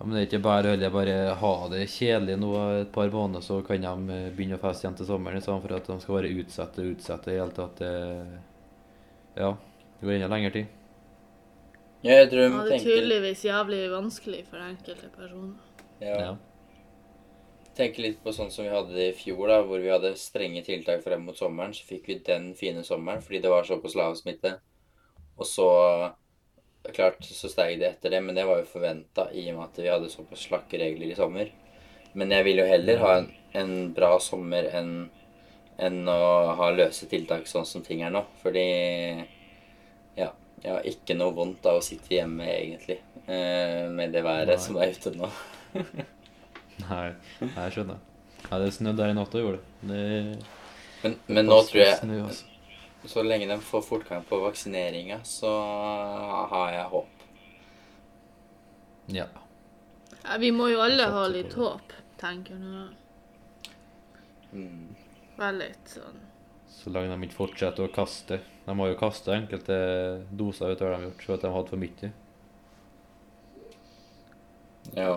Ja, 0.00 0.04
men 0.06 0.14
det 0.16 0.20
er 0.22 0.28
ikke 0.30 0.42
bare 0.46 0.72
å 0.72 0.90
bare 0.94 1.16
ha 1.42 1.52
det 1.68 1.82
kjedelig 1.92 2.38
nå 2.40 2.52
et 2.80 2.92
par 2.94 3.10
måneder, 3.12 3.44
så 3.44 3.60
kan 3.66 3.84
de 3.84 4.16
eh, 4.16 4.30
begynne 4.32 4.56
å 4.56 4.62
feste 4.62 4.86
igjen 4.86 4.96
til 4.96 5.10
sommeren, 5.10 5.36
i 5.36 5.44
stedet 5.44 5.60
for 5.66 5.76
at 5.76 5.90
de 5.92 5.98
skal 6.00 6.16
bare 6.16 6.34
utsette 6.40 6.80
og 6.80 6.92
utsette 6.94 7.28
i 7.28 7.34
det 7.34 7.40
hele 7.42 7.56
tatt. 7.58 7.82
Ja, 9.36 9.50
det 10.00 10.06
går 10.06 10.16
enda 10.16 10.30
lengre 10.32 10.54
tid. 10.56 10.76
Ja, 12.02 12.14
jeg 12.22 12.30
tror 12.30 12.40
de 12.40 12.48
Ja, 12.48 12.62
det 12.64 12.78
er 12.78 12.86
tydeligvis 12.86 13.42
jævlig 13.44 13.80
vanskelig 13.92 14.44
for 14.48 14.62
enkelte 14.64 15.10
personer. 15.12 15.58
ja. 16.00 16.16
Ja. 16.20 16.36
Tenker 17.76 18.04
litt 18.04 18.22
på 18.24 18.32
sånn 18.34 18.50
som 18.52 18.66
vi 18.66 18.72
hadde 18.72 18.96
det 18.96 19.10
i 19.10 19.16
fjor, 19.16 19.44
da, 19.50 19.60
hvor 19.66 19.82
vi 19.82 19.92
hadde 19.92 20.14
strenge 20.18 20.62
tiltak 20.66 21.04
frem 21.04 21.22
mot 21.26 21.38
sommeren. 21.38 21.74
Så 21.76 21.86
fikk 21.88 22.08
vi 22.10 22.18
den 22.26 22.52
fine 22.58 22.84
sommeren 22.86 23.22
fordi 23.24 23.42
det 23.44 23.52
var 23.52 23.68
såpass 23.68 23.96
lav 23.98 24.16
smitte. 24.20 24.56
Og 25.38 25.46
så 25.48 25.68
Klart 26.96 27.26
så 27.28 27.44
steg 27.52 27.74
det 27.76 27.90
etter 27.90 28.14
det, 28.14 28.22
men 28.24 28.32
det 28.32 28.46
var 28.48 28.62
jo 28.62 28.64
forventa 28.64 29.26
i 29.36 29.42
og 29.50 29.58
med 29.58 29.66
at 29.66 29.78
vi 29.82 29.90
hadde 29.92 30.06
såpass 30.08 30.46
slakke 30.46 30.78
regler 30.80 31.10
i 31.12 31.16
sommer. 31.18 31.50
Men 32.16 32.32
jeg 32.32 32.46
vil 32.46 32.62
jo 32.62 32.64
heller 32.70 33.02
ha 33.02 33.10
en, 33.18 33.26
en 33.52 33.74
bra 33.92 34.14
sommer 34.24 34.70
enn 34.78 34.94
enn 35.80 36.08
å 36.08 36.20
ha 36.58 36.70
løse 36.74 37.08
tiltak 37.08 37.46
sånn 37.48 37.68
som 37.68 37.84
ting 37.84 38.02
er 38.04 38.12
nå. 38.12 38.22
Fordi 38.42 38.64
ja, 40.18 40.30
jeg 40.60 40.70
har 40.70 40.88
ikke 40.88 41.16
noe 41.16 41.36
vondt 41.36 41.68
av 41.70 41.80
å 41.80 41.84
sitte 41.84 42.16
hjemme, 42.18 42.48
egentlig. 42.48 42.98
Eh, 43.26 43.86
med 43.92 44.12
det 44.16 44.24
været 44.26 44.56
Nei. 44.56 44.64
som 44.64 44.80
er 44.80 44.96
ute 44.96 45.14
nå. 45.16 45.30
Nei, 46.90 47.08
jeg 47.40 47.74
skjønner. 47.76 48.00
Ja, 48.46 48.58
det 48.58 48.70
snødde 48.74 49.04
her 49.04 49.12
i 49.12 49.16
natt 49.18 49.34
òg, 49.36 49.44
gjorde 49.44 49.60
det. 49.60 49.90
det. 49.90 50.60
Men, 51.02 51.16
men 51.28 51.48
nå 51.48 51.60
tror 51.68 51.80
jeg 51.80 51.98
Snø, 52.00 52.22
altså. 52.26 52.46
Så 53.08 53.22
lenge 53.24 53.46
de 53.48 53.56
får 53.64 53.84
fortgang 53.86 54.24
på 54.28 54.38
vaksineringa, 54.42 55.22
så 55.24 55.50
har 56.50 56.72
jeg 56.74 56.88
håp. 56.92 57.22
Ja. 59.16 59.26
Ja, 60.20 60.36
vi 60.38 60.50
må 60.52 60.68
jo 60.68 60.82
alle 60.84 61.06
ha 61.08 61.22
litt 61.32 61.56
håp, 61.56 61.94
tenker 62.20 62.58
jeg 62.58 62.60
nå. 62.60 62.82
Mm. 64.52 64.90
Være 65.38 65.56
litt 65.60 65.92
sånn 65.92 66.16
Så 66.74 66.90
lenge 66.90 67.14
de 67.14 67.28
ikke 67.28 67.38
fortsetter 67.38 67.86
å 67.86 67.92
kaste. 67.94 68.40
De 68.66 68.74
har 68.76 68.90
jo 68.90 68.98
kasta 68.98 69.36
enkelte 69.36 69.76
doser 70.36 70.74
utover 70.74 70.92
de 70.92 70.98
har 70.98 71.06
gjort, 71.08 71.24
så 71.24 71.36
at 71.36 71.44
de 71.46 71.52
hadde 71.54 71.72
for 71.72 71.80
mye. 71.80 72.10
Ja. 74.96 75.12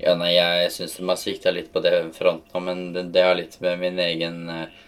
Ja, 0.00 0.14
nei, 0.16 0.30
jeg 0.32 0.70
syns 0.72 0.96
de 0.96 1.08
har 1.08 1.18
svikta 1.20 1.52
litt 1.52 1.68
på 1.72 1.82
det 1.84 1.92
fronten, 2.16 2.64
men 2.64 2.92
det, 2.94 3.02
det 3.14 3.24
har 3.26 3.36
litt 3.36 3.58
med 3.64 3.82
min 3.82 3.98
egen 4.06 4.46
eh, 4.48 4.78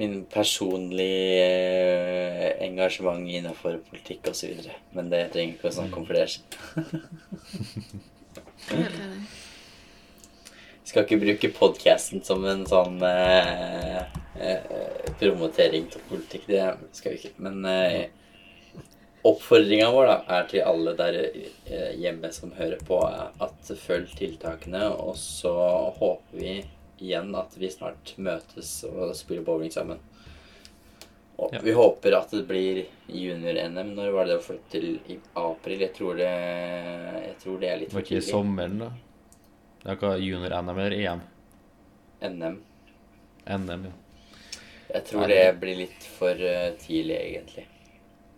Min 0.00 0.22
personlige 0.32 1.44
eh, 1.44 2.54
engasjement 2.64 3.28
innenfor 3.28 3.74
politikk 3.90 4.30
osv. 4.30 4.62
Men 4.96 5.10
det 5.12 5.26
trenger 5.34 5.58
ikke 5.58 5.68
å 5.68 5.74
snakke 5.76 6.00
om. 6.00 6.06
Helt 8.70 8.96
enig. 8.96 9.20
Skal 10.88 11.04
ikke 11.04 11.20
bruke 11.20 11.52
podkasten 11.54 12.24
som 12.26 12.42
en 12.48 12.64
sånn 12.66 12.96
eh, 13.06 14.00
eh, 14.40 15.12
promotering 15.20 15.84
til 15.92 16.02
politikk. 16.08 16.48
Det 16.48 16.64
skal 16.96 17.12
vi 17.12 17.20
ikke. 17.20 17.34
Men 17.44 17.60
eh, 17.68 18.08
oppfordringa 19.24 19.90
vår 19.92 20.06
da, 20.06 20.16
er 20.38 20.46
til 20.48 20.62
alle 20.64 20.94
der 20.96 21.16
eh, 21.20 21.90
hjemme 22.00 22.30
som 22.32 22.52
hører 22.56 22.80
på, 22.86 23.00
at 23.04 23.72
følg 23.82 24.12
tiltakene. 24.16 24.86
Og 24.96 25.16
så 25.20 25.52
håper 25.98 26.38
vi 26.40 26.54
igjen 27.00 27.34
at 27.36 27.54
vi 27.60 27.70
snart 27.72 28.14
møtes 28.20 28.84
og 28.88 29.14
spiller 29.16 29.44
bowling 29.46 29.72
sammen. 29.72 30.00
Og 31.40 31.54
Ja. 31.54 31.60
vi 31.64 31.72
håper 31.72 32.12
at 32.18 32.30
det 32.30 32.42
blir 32.48 32.82
junior-NM. 33.08 33.94
Når 33.96 34.10
var 34.12 34.26
det 34.28 34.34
å 34.36 34.42
flytte 34.44 34.70
til 34.74 34.88
i 35.08 35.16
april? 35.40 35.80
Jeg 35.80 35.94
tror 35.96 36.16
det, 36.18 36.28
jeg 36.28 37.36
tror 37.40 37.60
det 37.62 37.70
er 37.70 37.78
litt 37.80 37.94
Var 37.96 38.02
ikke 38.04 38.18
i 38.18 38.26
sommeren, 38.26 38.78
da? 38.78 38.90
Det 39.80 39.88
er 39.88 39.96
ikke 39.96 40.10
junior-NM 40.20 40.78
eller 40.78 40.96
EM? 40.98 41.22
NM. 42.20 42.58
NM, 43.48 43.84
ja. 43.88 43.92
Jeg 44.92 45.04
tror 45.06 45.20
Nei, 45.22 45.28
det 45.28 45.40
det- 45.44 45.60
blir 45.60 45.76
litt 45.76 46.02
for 46.18 46.30
eh, 46.30 46.72
tidlig, 46.82 47.16
egentlig. 47.16 47.66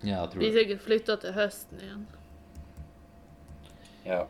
Ja, 0.03 0.23
jeg 0.23 0.31
tror 0.33 0.38
Blir 0.43 0.53
det. 0.53 0.59
sikkert 0.61 0.83
flytta 0.87 1.17
til 1.23 1.33
høsten 1.37 1.81
igjen. 1.83 2.07
Ja. 4.07 4.25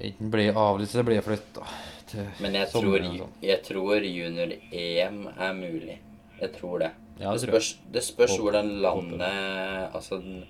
Enten 0.00 0.30
blir 0.30 0.56
avlyst 0.58 0.94
eller 0.94 1.04
blir 1.08 1.22
flytta 1.26 1.66
til 2.10 2.26
Men 2.40 2.54
jeg 2.54 2.68
tror, 2.70 2.82
sommeren. 2.82 3.04
eller 3.14 3.26
jeg 3.42 3.62
tror 3.66 4.06
junior-EM 4.06 5.18
er 5.38 5.52
mulig. 5.54 5.98
Jeg 6.40 6.52
tror 6.58 6.78
det. 6.78 6.90
Ja, 7.20 7.32
Det 7.32 7.40
det 7.40 7.48
tror 7.48 7.54
jeg. 7.54 7.62
spørs, 7.62 7.78
det 7.92 8.02
spørs 8.04 8.30
Håper- 8.30 8.42
hvordan 8.42 8.68
landet 8.82 9.94
Altså 9.94 10.18
den, 10.22 10.44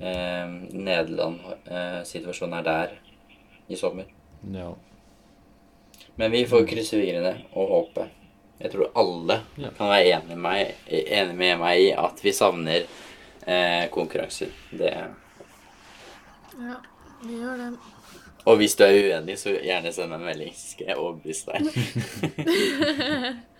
eh, 0.00 0.46
Nederland-situasjonen 0.72 2.58
er 2.58 2.62
der 2.62 2.88
i 3.68 3.76
sommer. 3.76 4.04
Ja. 4.52 4.72
Men 6.16 6.30
vi 6.30 6.44
får 6.46 6.66
krysse 6.68 6.90
fingrene 7.00 7.36
og 7.54 7.68
håpe. 7.68 8.08
Jeg 8.60 8.70
tror 8.72 8.90
alle 8.96 9.40
Ja. 9.58 9.70
kan 9.70 9.88
være 9.88 10.04
enig 10.12 10.28
med, 10.28 10.38
meg, 10.38 10.74
enig 10.90 11.34
med 11.34 11.58
meg 11.58 11.80
i 11.80 11.90
at 11.92 12.20
vi 12.22 12.30
savner 12.32 12.82
eh, 13.46 13.90
konkurranser. 13.90 14.48
Det 14.70 14.92
Ja, 16.54 16.76
vi 17.22 17.34
gjør 17.40 17.56
det. 17.56 17.72
Og 18.44 18.56
hvis 18.56 18.74
du 18.76 18.84
er 18.84 18.92
uenig, 18.92 19.38
så 19.40 19.54
gjerne 19.56 19.92
send 19.92 20.10
meg 20.12 20.20
en 20.20 20.26
melding, 20.28 20.52
så 20.54 20.70
skal 20.74 20.86
jeg 20.92 20.96
overbevise 21.00 21.44
deg. 21.50 21.60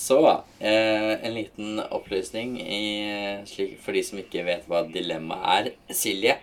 Så 0.00 0.42
eh, 0.58 1.24
en 1.26 1.34
liten 1.34 1.80
opplysning 1.80 2.56
i, 2.60 3.44
slik, 3.46 3.76
for 3.84 3.94
de 3.94 4.02
som 4.02 4.18
ikke 4.18 4.42
vet 4.42 4.64
hva 4.66 4.80
dilemma 4.90 5.36
er. 5.58 5.68
Silje, 5.94 6.34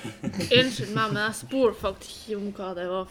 Unnskyld 0.00 0.94
meg, 0.94 1.12
men 1.12 1.18
jeg 1.24 1.36
spor 1.40 1.74
faktisk 1.76 2.30
ikke 2.30 2.38
om 2.38 2.50
hva 2.56 2.70
det 2.76 2.86
var. 2.90 3.10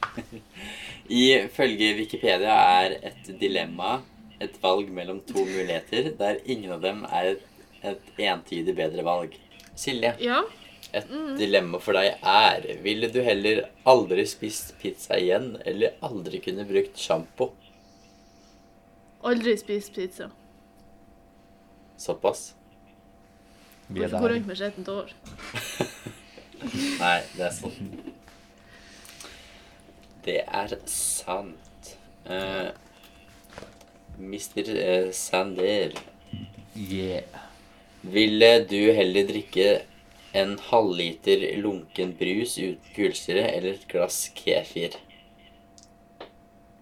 ifølge 1.10 1.94
Wikipedia 1.98 2.54
er 2.84 2.96
et 3.10 3.30
dilemma 3.40 4.00
et 4.40 4.54
valg 4.62 4.88
mellom 4.96 5.18
to 5.28 5.42
muligheter 5.44 6.12
der 6.18 6.38
ingen 6.48 6.72
av 6.76 6.80
dem 6.84 7.02
er 7.04 7.34
et, 7.34 7.42
et 7.84 8.20
entydig 8.30 8.74
bedre 8.78 9.04
valg. 9.04 9.34
Silje, 9.76 10.14
Ja, 10.20 10.42
et 10.96 11.06
dilemma 11.38 11.78
for 11.80 11.94
deg 11.96 12.16
er 12.26 12.64
Ville 12.82 13.08
du 13.12 13.20
heller 13.22 13.60
aldri 13.88 14.24
spist 14.26 14.72
pizza 14.80 15.16
igjen, 15.20 15.54
eller 15.68 15.94
aldri 16.04 16.40
kunne 16.44 16.64
brukt 16.68 16.98
sjampo? 17.00 17.52
aldri 19.22 19.52
spist 19.60 19.92
pizza. 19.94 20.30
Såpass? 22.00 22.54
Vi 23.90 24.00
er 24.00 24.08
Hvorfor 24.08 24.22
Går 24.22 24.28
der. 24.28 24.34
rundt 24.38 24.46
med 24.48 24.56
skjettent 24.56 24.88
hår? 24.88 25.12
Nei, 27.02 27.18
det 27.36 27.44
er 27.44 27.52
sant. 27.56 28.08
Det 30.24 30.40
er 30.46 30.74
sant. 30.90 31.94
Uh, 32.28 32.70
Mr. 34.20 34.68
eh, 34.76 35.10
Sander, 35.12 35.92
Yeah. 36.76 37.24
ville 38.02 38.64
du 38.70 38.92
heller 38.94 39.26
drikke 39.26 39.80
en 40.32 40.58
halvliter 40.70 41.42
lunken 41.58 42.12
brus 42.18 42.54
uten 42.58 42.94
kullsyre 42.94 43.42
eller 43.50 43.74
et 43.74 43.88
glass 43.90 44.30
kefir? 44.34 44.94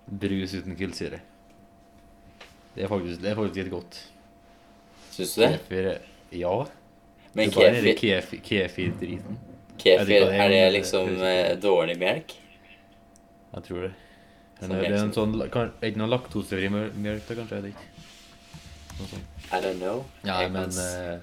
Brus 0.06 0.54
uten 0.54 0.76
kullsyre. 0.76 1.20
Det 2.74 2.84
er 2.84 2.88
faktisk, 2.88 3.22
det 3.22 3.30
er 3.30 3.38
faktisk 3.38 3.62
litt 3.62 3.72
godt. 3.72 4.00
Syns 5.10 5.34
du 5.34 5.42
det? 5.42 5.52
Kefir 5.56 5.88
Ja. 6.38 6.66
Men 7.32 7.50
det 7.50 7.56
er 7.56 7.72
bare 7.72 7.94
kefir, 7.94 7.96
kefir, 8.02 8.42
kefir-driten. 8.44 9.38
kefir 9.78 10.28
er, 10.28 10.48
det 10.52 10.72
liksom 10.76 11.16
eh, 11.22 11.56
dårlig 11.60 11.98
melk? 11.98 12.36
Jeg 13.54 13.62
tror 13.64 13.80
det. 13.86 13.92
Men 14.60 14.68
det 14.70 14.78
er 14.90 14.94
en 14.98 15.12
sånn 15.14 15.32
kan- 15.54 15.72
Er 15.80 15.86
ikke 15.90 15.98
noe 16.02 16.10
laktosefri 16.10 16.68
mjølk, 16.72 17.24
da, 17.28 17.34
kanskje? 17.38 17.56
Er 17.56 17.60
det 17.62 17.70
ikke? 17.74 17.86
Noe 18.98 19.06
sånt. 19.12 19.26
I 19.52 19.54
don't 19.64 19.78
know. 19.78 19.98
Ja, 20.24 20.40
Jeg 20.42 20.50
men 20.52 20.62
kan 20.62 20.70
s- 20.70 20.94
eh, 20.96 21.18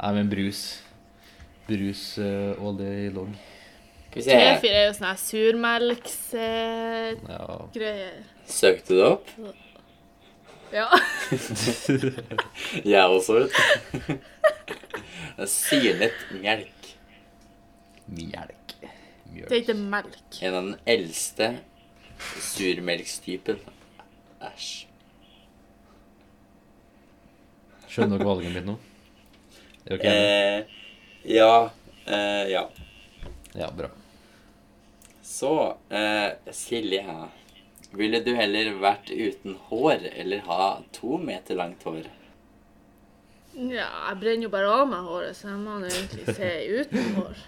Nei, 0.00 0.12
men 0.14 0.28
brus. 0.30 0.82
Brus 1.66 2.18
uh, 2.18 2.54
all 2.62 2.76
day 2.78 3.08
long. 3.10 3.36
Skal 4.10 4.14
vi 4.14 4.22
se. 4.22 4.30
Kefir 4.30 4.70
er 4.76 4.86
jo 4.86 4.92
sånn 4.94 5.08
her 5.08 5.16
surmelksgreier. 5.16 7.16
Ja. 7.28 7.58
Søkte 8.46 8.88
du 8.94 9.02
opp? 9.04 9.28
ja. 10.72 10.88
Jeg 12.84 13.04
også, 13.04 13.32
vet 13.34 13.50
du. 13.50 13.54
Det 15.36 15.44
er 15.44 15.48
Syrnet 15.50 16.12
melk. 16.40 16.96
Melk. 18.08 18.65
Mjølk. 19.36 19.48
Det 19.50 19.56
er 19.56 19.62
ikke 19.64 19.78
melk. 19.78 20.42
En 20.42 20.54
av 20.54 20.68
den 20.70 20.76
eldste 20.88 21.48
surmelkstypen. 22.40 23.60
Æsj. 24.46 24.86
Skjønner 27.90 28.20
dere 28.20 28.28
valget 28.28 28.56
mitt 28.56 28.66
nå? 28.68 28.76
Er 29.86 30.00
dere 30.00 30.12
enige? 30.12 30.34
Eh, 30.36 31.36
ja. 31.36 31.52
Eh, 32.06 32.44
ja. 32.52 32.66
Ja, 33.56 33.70
bra. 33.76 33.90
Så 35.24 35.52
eh, 35.88 36.52
Silje 36.52 37.02
her. 37.04 37.28
Ville 37.96 38.20
du 38.20 38.32
heller 38.36 38.74
vært 38.82 39.10
uten 39.12 39.56
hår 39.68 40.08
eller 40.12 40.42
ha 40.48 40.64
to 40.96 41.16
meter 41.22 41.56
langt 41.56 41.84
hår? 41.86 42.08
Ja, 43.56 43.86
jeg 44.10 44.18
brenner 44.20 44.44
jo 44.44 44.52
bare 44.52 44.72
av 44.82 44.88
meg 44.90 45.06
håret, 45.08 45.36
så 45.38 45.48
jeg 45.48 45.60
må 45.62 45.78
egentlig 45.86 46.34
se 46.36 46.50
uten 46.76 47.14
hår. 47.16 47.44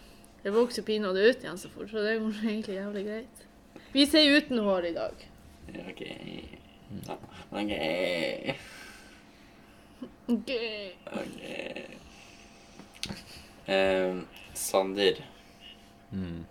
Det 0.49 0.55
vokser 0.57 0.83
pinadø 0.87 1.27
ut 1.29 1.43
igjen 1.45 1.59
så 1.61 1.69
fort, 1.69 1.91
så 1.91 2.01
det 2.01 2.15
går 2.23 2.37
egentlig 2.49 2.75
jævlig 2.79 3.03
greit. 3.05 3.41
Vi 3.93 4.07
ser 4.09 4.31
uten 4.39 4.59
hår 4.65 4.87
i 4.89 4.93
dag. 4.97 5.25
OK. 5.91 6.01
Ja, 7.05 7.17
OK. 7.53 7.73
Ok. 10.29 10.53
ok. 11.13 11.43
Eh, 13.69 14.17
Sander, 14.55 15.21
Mm. 16.13 16.45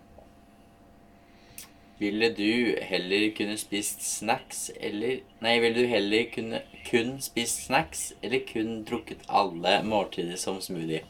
ville 1.98 2.28
du 2.38 2.76
heller 2.82 3.30
kunne 3.36 3.56
spist 3.58 4.02
snacks 4.18 4.70
eller 4.80 5.16
Nei, 5.42 5.58
ville 5.60 5.74
du 5.82 5.86
heller 5.90 6.28
kunne 6.34 6.60
kun 6.90 7.16
spist 7.20 7.64
snacks 7.66 8.12
eller 8.22 8.44
kun 8.52 8.84
drukket 8.84 9.26
alle 9.28 9.80
måltider 9.82 10.36
som 10.38 10.60
smoothie? 10.60 11.02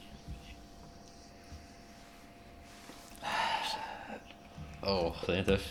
Åh, 4.89 5.23
den 5.27 5.43
er 5.43 5.47
tøff. 5.53 5.69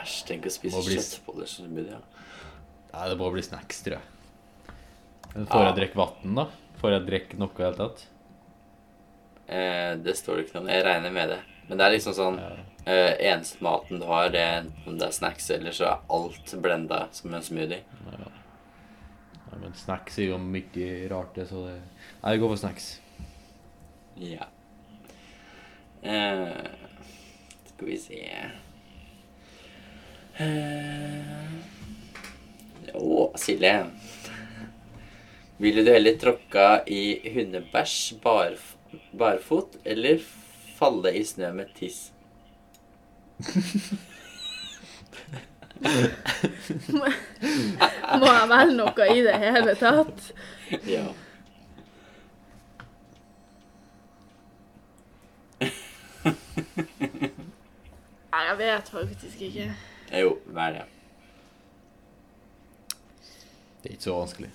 Æsj, 0.00 0.18
tenk 0.28 0.46
å 0.48 0.52
spise 0.52 0.82
bli 0.86 0.96
kjøttboller 0.98 1.48
som 1.50 1.66
smoothie. 1.68 1.98
Nei, 2.92 3.08
det 3.10 3.16
må 3.20 3.30
bli 3.34 3.42
snacks, 3.44 3.82
tror 3.84 3.98
jeg. 3.98 4.74
Men 5.34 5.46
Får 5.50 5.60
Ja. 5.62 5.66
jeg 5.72 5.76
drikke 5.80 6.00
vann, 6.00 6.34
da? 6.38 6.46
Får 6.80 6.90
jeg 6.94 7.06
drikke 7.06 7.38
noe 7.40 7.50
i 7.50 7.56
det 7.56 7.64
hele 7.66 7.76
tatt? 7.80 8.06
Eh, 9.48 9.94
det 10.02 10.16
står 10.16 10.36
det 10.36 10.46
ikke 10.46 10.54
noe 10.54 10.62
om. 10.64 10.68
Jeg 10.68 10.84
regner 10.84 11.12
med 11.12 11.28
det. 11.28 11.40
Men 11.68 11.78
det 11.78 11.84
er 11.86 11.90
liksom 11.96 12.14
sånn 12.14 12.38
Ja. 12.40 12.56
eh, 12.86 13.16
Eneste 13.32 13.60
maten 13.62 13.98
du 14.00 14.06
har, 14.06 14.28
det 14.30 14.40
er 14.40 14.66
om 14.86 14.96
det 14.98 15.08
er 15.08 15.12
snacks, 15.12 15.50
eller 15.50 15.70
så 15.72 15.84
er 15.92 16.00
alt 16.10 16.54
blenda 16.62 17.08
som 17.12 17.34
en 17.34 17.42
smoothie. 17.42 17.82
Nei, 18.06 19.58
men 19.60 19.72
snacks 19.74 20.18
er 20.18 20.26
jo 20.30 20.38
mye 20.38 21.08
rart, 21.10 21.34
det, 21.34 21.48
så 21.48 21.66
det 21.66 21.80
Nei, 22.22 22.36
vi 22.36 22.38
går 22.38 22.48
for 22.48 22.56
snacks. 22.56 23.00
Ja. 24.16 24.46
Eh, 26.06 26.48
skal 27.66 27.88
vi 27.88 27.96
se 27.98 28.20
Å, 30.36 30.44
uh, 30.44 31.56
oh, 32.94 33.32
Silje. 33.34 33.72
Ville 35.58 35.82
du 35.82 35.90
heller 35.90 36.14
tråkka 36.20 36.84
i 36.86 37.16
hundebæsj 37.34 38.14
barf 38.22 38.76
barfot 39.16 39.74
eller 39.82 40.20
falle 40.76 41.10
i 41.16 41.24
snø 41.26 41.50
med 41.56 41.74
tiss? 41.74 42.12
Må 46.96 48.30
jeg 48.30 48.48
velge 48.52 48.76
noe 48.76 49.08
i 49.10 49.20
det 49.26 49.36
hele 49.42 49.74
tatt? 49.80 50.30
Ja. 50.86 51.08
Nei, 58.32 58.42
jeg 58.50 58.58
vet 58.58 58.92
faktisk 58.92 59.42
ikke. 59.48 59.70
Jo, 60.12 60.36
verre. 60.46 60.84
det. 60.84 60.92
Det 63.82 63.90
er 63.90 63.96
ikke 63.96 64.08
så 64.08 64.16
vanskelig. 64.18 64.52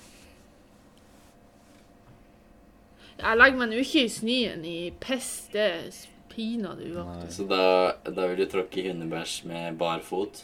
Jeg 3.22 3.38
legger 3.38 3.60
meg 3.60 3.70
nå 3.72 3.82
ikke 3.82 4.06
i 4.06 4.12
snøen 4.12 4.64
i 4.66 4.78
piss. 5.02 5.30
Det 5.54 5.62
er 5.62 6.00
pinadø 6.32 6.88
uaktuelt. 6.96 7.34
Så 7.36 7.46
da, 7.50 7.66
da 8.08 8.30
vil 8.32 8.42
du 8.42 8.48
tråkke 8.50 8.88
hundebæsj 8.88 9.36
med 9.50 9.78
bar 9.82 10.02
fot? 10.06 10.44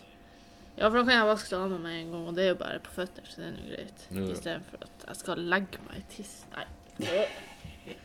Ja, 0.78 0.88
for 0.88 1.00
da 1.00 1.04
kan 1.08 1.16
jeg 1.16 1.30
vaske 1.32 1.50
det 1.50 1.58
av 1.58 1.72
meg 1.74 1.82
med 1.82 1.96
en 1.98 2.12
gang, 2.14 2.26
og 2.30 2.36
det 2.38 2.44
er 2.44 2.52
jo 2.52 2.60
bare 2.60 2.82
på 2.86 2.94
føtter, 2.94 3.26
så 3.26 3.42
det 3.42 3.48
er 3.48 3.56
nå 3.56 3.64
greit. 3.72 4.04
Ja. 4.12 4.20
jo. 4.20 4.28
Istedenfor 4.36 4.84
at 4.86 5.06
jeg 5.08 5.20
skal 5.24 5.42
legge 5.56 5.82
meg 5.88 6.04
i 6.04 6.06
tiss. 6.14 6.34
Nei. 6.54 6.68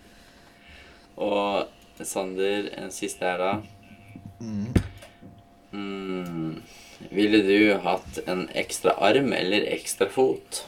Og 1.23 1.82
Sander, 2.01 2.69
en 2.79 2.91
siste 2.95 3.25
her, 3.25 3.39
da. 3.39 3.53
Mm. 5.73 6.63
Ville 7.13 7.41
du 7.47 7.79
hatt 7.85 8.19
en 8.29 8.47
ekstra 8.59 8.95
arm 9.05 9.33
eller 9.37 9.65
ekstra 9.73 10.09
fot? 10.13 10.63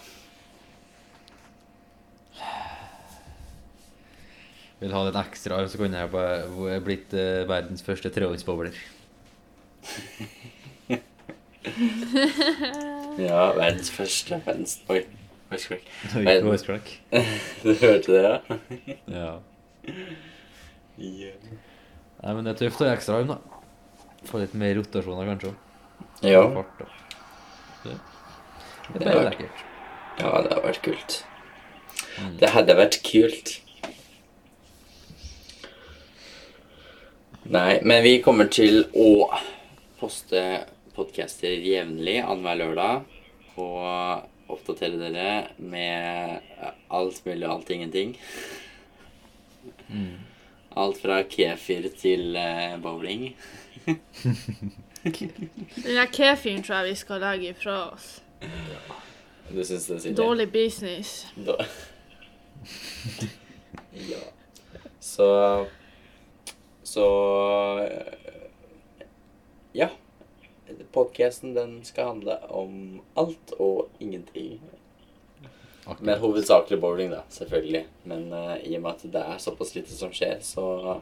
Vil 4.81 4.93
ha 4.93 5.03
en 5.09 5.17
ekstra 5.23 5.59
arm, 5.61 5.69
så 5.71 5.79
kunne 5.81 5.99
jeg 6.03 6.11
bare 6.13 6.81
blitt 6.85 7.15
uh, 7.17 7.45
verdens 7.49 7.83
første 7.87 8.11
treåringsbowler. 8.15 8.75
Ja, 13.19 13.45
verdens 13.57 13.89
første. 13.95 14.37
Verdens 14.45 14.75
Oi. 14.93 14.99
oi, 15.51 15.59
skrekk. 15.59 15.87
Oi, 16.17 16.23
Men- 16.27 16.45
voice 16.45 16.67
crack. 16.67 16.91
Du 17.63 17.71
hørte 17.81 18.13
det, 18.13 18.23
ja? 18.23 18.39
Ja. 19.09 19.33
Ja. 20.99 21.33
Nei, 22.23 22.33
men 22.35 22.45
det 22.47 22.55
er 22.55 22.61
tøft 22.69 22.81
å 22.81 22.87
ha 22.89 22.95
ekstra 22.95 23.19
arm, 23.21 23.29
da. 23.35 23.39
Få 24.29 24.39
litt 24.41 24.55
mer 24.57 24.75
rotasjoner, 24.79 25.27
kanskje. 25.33 25.55
Ja, 26.25 26.45
Fart. 26.55 26.79
Det, 27.85 27.97
det 28.93 28.99
Det 29.01 29.07
er 29.11 29.17
er- 29.19 29.31
lekkert. 29.31 29.65
ja 30.21 30.31
det 30.43 30.53
hadde 30.53 30.63
vært 30.65 30.83
kult. 30.83 31.19
Mm. 32.19 32.37
Det 32.41 32.51
hadde 32.55 32.77
vært 32.79 33.01
kult. 33.05 33.61
Nei, 37.45 37.81
men 37.85 38.03
vi 38.05 38.15
kommer 38.25 38.49
til 38.49 38.85
å 38.97 39.09
poste 40.01 40.41
podcaster 40.97 41.53
jevnlig 41.61 42.21
annenhver 42.25 42.57
lørdag. 42.63 43.11
Og 43.61 44.55
oppdatere 44.55 44.99
dere 44.99 45.49
med 45.59 46.41
alt 46.91 47.21
mulig 47.27 47.45
og 47.47 47.53
alt 47.59 47.71
ingenting. 47.75 48.15
Mm. 49.89 50.17
Alt 50.77 50.99
fra 51.03 51.23
kefir 51.23 51.89
til 51.99 52.37
eh, 52.37 52.75
bowling. 52.83 53.37
Den 55.05 55.97
der 55.97 56.07
kefiren 56.07 56.63
tror 56.63 56.77
jeg 56.77 56.91
vi 56.91 56.95
skal 56.95 57.21
legge 57.21 57.49
ifra 57.53 57.93
oss. 57.93 58.23
Du 59.51 59.65
syns 59.65 59.87
det, 59.87 60.01
Silje? 60.03 60.17
Dårlig 60.17 60.53
business. 60.53 61.27
Da. 61.37 61.57
ja. 64.11 64.23
Så 65.01 65.67
Så 66.83 67.07
Ja. 69.75 69.89
Podkasten 70.93 71.55
den 71.57 71.85
skal 71.85 72.05
handle 72.05 72.51
om 72.51 73.03
alt 73.17 73.53
og 73.59 73.89
ingenting. 74.01 74.61
Men 76.01 76.19
hovedsakelig 76.19 76.81
bowling, 76.81 77.11
da, 77.11 77.23
selvfølgelig. 77.29 77.85
Men 78.03 78.33
uh, 78.33 78.57
i 78.65 78.77
og 78.77 78.83
med 78.83 78.91
at 78.91 79.13
det 79.13 79.21
er 79.21 79.41
såpass 79.43 79.75
lite 79.77 79.93
som 79.93 80.13
skjer, 80.13 80.39
så 80.41 81.01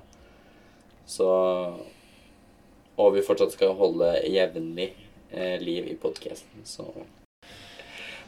Så 1.07 1.29
Og 2.97 3.15
vi 3.15 3.23
fortsatt 3.23 3.53
skal 3.53 3.75
holde 3.75 4.11
jevnlig 4.29 4.93
uh, 5.35 5.59
liv 5.61 5.87
i 5.87 5.95
podkasten, 5.95 6.65
så 6.65 6.87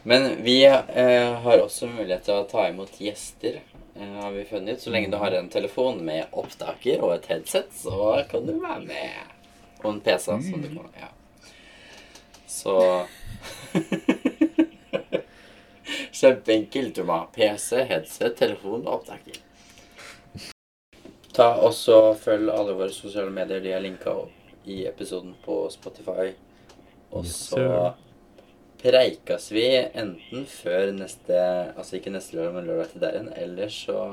Men 0.02 0.42
vi 0.44 0.66
uh, 0.68 1.34
har 1.42 1.62
også 1.62 1.86
mulighet 1.86 2.24
til 2.24 2.38
å 2.38 2.48
ta 2.48 2.68
imot 2.68 3.00
gjester, 3.00 3.62
har 3.94 4.32
vi 4.34 4.44
funnet. 4.44 4.80
Så 4.82 4.90
lenge 4.90 5.10
du 5.10 5.16
har 5.16 5.32
en 5.32 5.48
telefon 5.48 6.00
med 6.04 6.26
opptaker 6.32 7.00
og 7.00 7.14
et 7.14 7.28
headset, 7.30 7.70
så 7.72 8.24
kan 8.30 8.46
du 8.46 8.56
være 8.58 8.82
med. 8.88 9.30
Og 9.84 9.92
en 9.92 10.00
PC, 10.00 10.24
som 10.24 10.62
du 10.62 10.68
kan 10.68 10.90
Ja. 10.98 11.12
Så 12.46 13.06
Kjempeenkelt. 16.14 16.94
Du 16.94 17.04
må 17.06 17.18
ha 17.18 17.26
PC, 17.34 17.82
headset, 17.88 18.36
telefon 18.38 18.86
og 18.86 19.00
opptaker. 19.00 19.40
Ta 21.34 21.48
også 21.66 22.14
Følg 22.22 22.52
alle 22.54 22.76
våre 22.78 22.94
sosiale 22.94 23.32
medier. 23.34 23.62
De 23.64 23.72
er 23.74 23.82
linka 23.82 24.14
opp 24.24 24.68
i 24.70 24.84
episoden 24.86 25.34
på 25.44 25.64
Spotify. 25.74 26.30
Og 27.14 27.26
så 27.26 27.64
preikas 28.82 29.50
vi 29.54 29.66
enten 29.74 30.46
før 30.50 30.92
neste 30.92 31.38
Altså 31.74 31.98
ikke 31.98 32.12
neste 32.14 32.36
lørdag, 32.36 32.54
men 32.54 32.70
lørdag 32.70 32.92
til 32.92 33.04
der 33.04 33.18
igjen. 33.18 33.32
Eller 33.46 33.74
så 33.74 34.06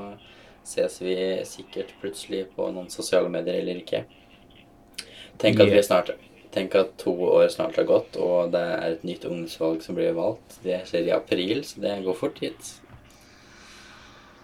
ses 0.66 0.98
vi 1.02 1.16
sikkert 1.46 1.94
plutselig 2.02 2.48
på 2.56 2.70
noen 2.74 2.90
sosiale 2.94 3.30
medier 3.30 3.62
eller 3.62 3.82
ikke. 3.82 4.04
Tenk 5.42 5.62
at 5.62 5.72
vi 5.72 5.80
er 5.80 5.86
snart 5.86 6.12
Tenk 6.52 6.76
at 6.76 6.98
to 7.00 7.14
år 7.30 7.48
snart 7.48 7.78
har 7.80 7.88
gått, 7.88 8.18
og 8.20 8.52
det 8.52 8.60
er 8.60 8.86
et 8.90 9.04
nytt 9.08 9.24
ungdomsvalg 9.28 9.84
som 9.86 9.96
blir 9.96 10.12
valgt. 10.18 10.58
Det 10.66 10.82
skjer 10.90 11.08
i 11.08 11.14
april, 11.16 11.64
så 11.64 11.84
det 11.84 12.02
går 12.04 12.18
fort 12.20 12.42
hit. 12.44 12.74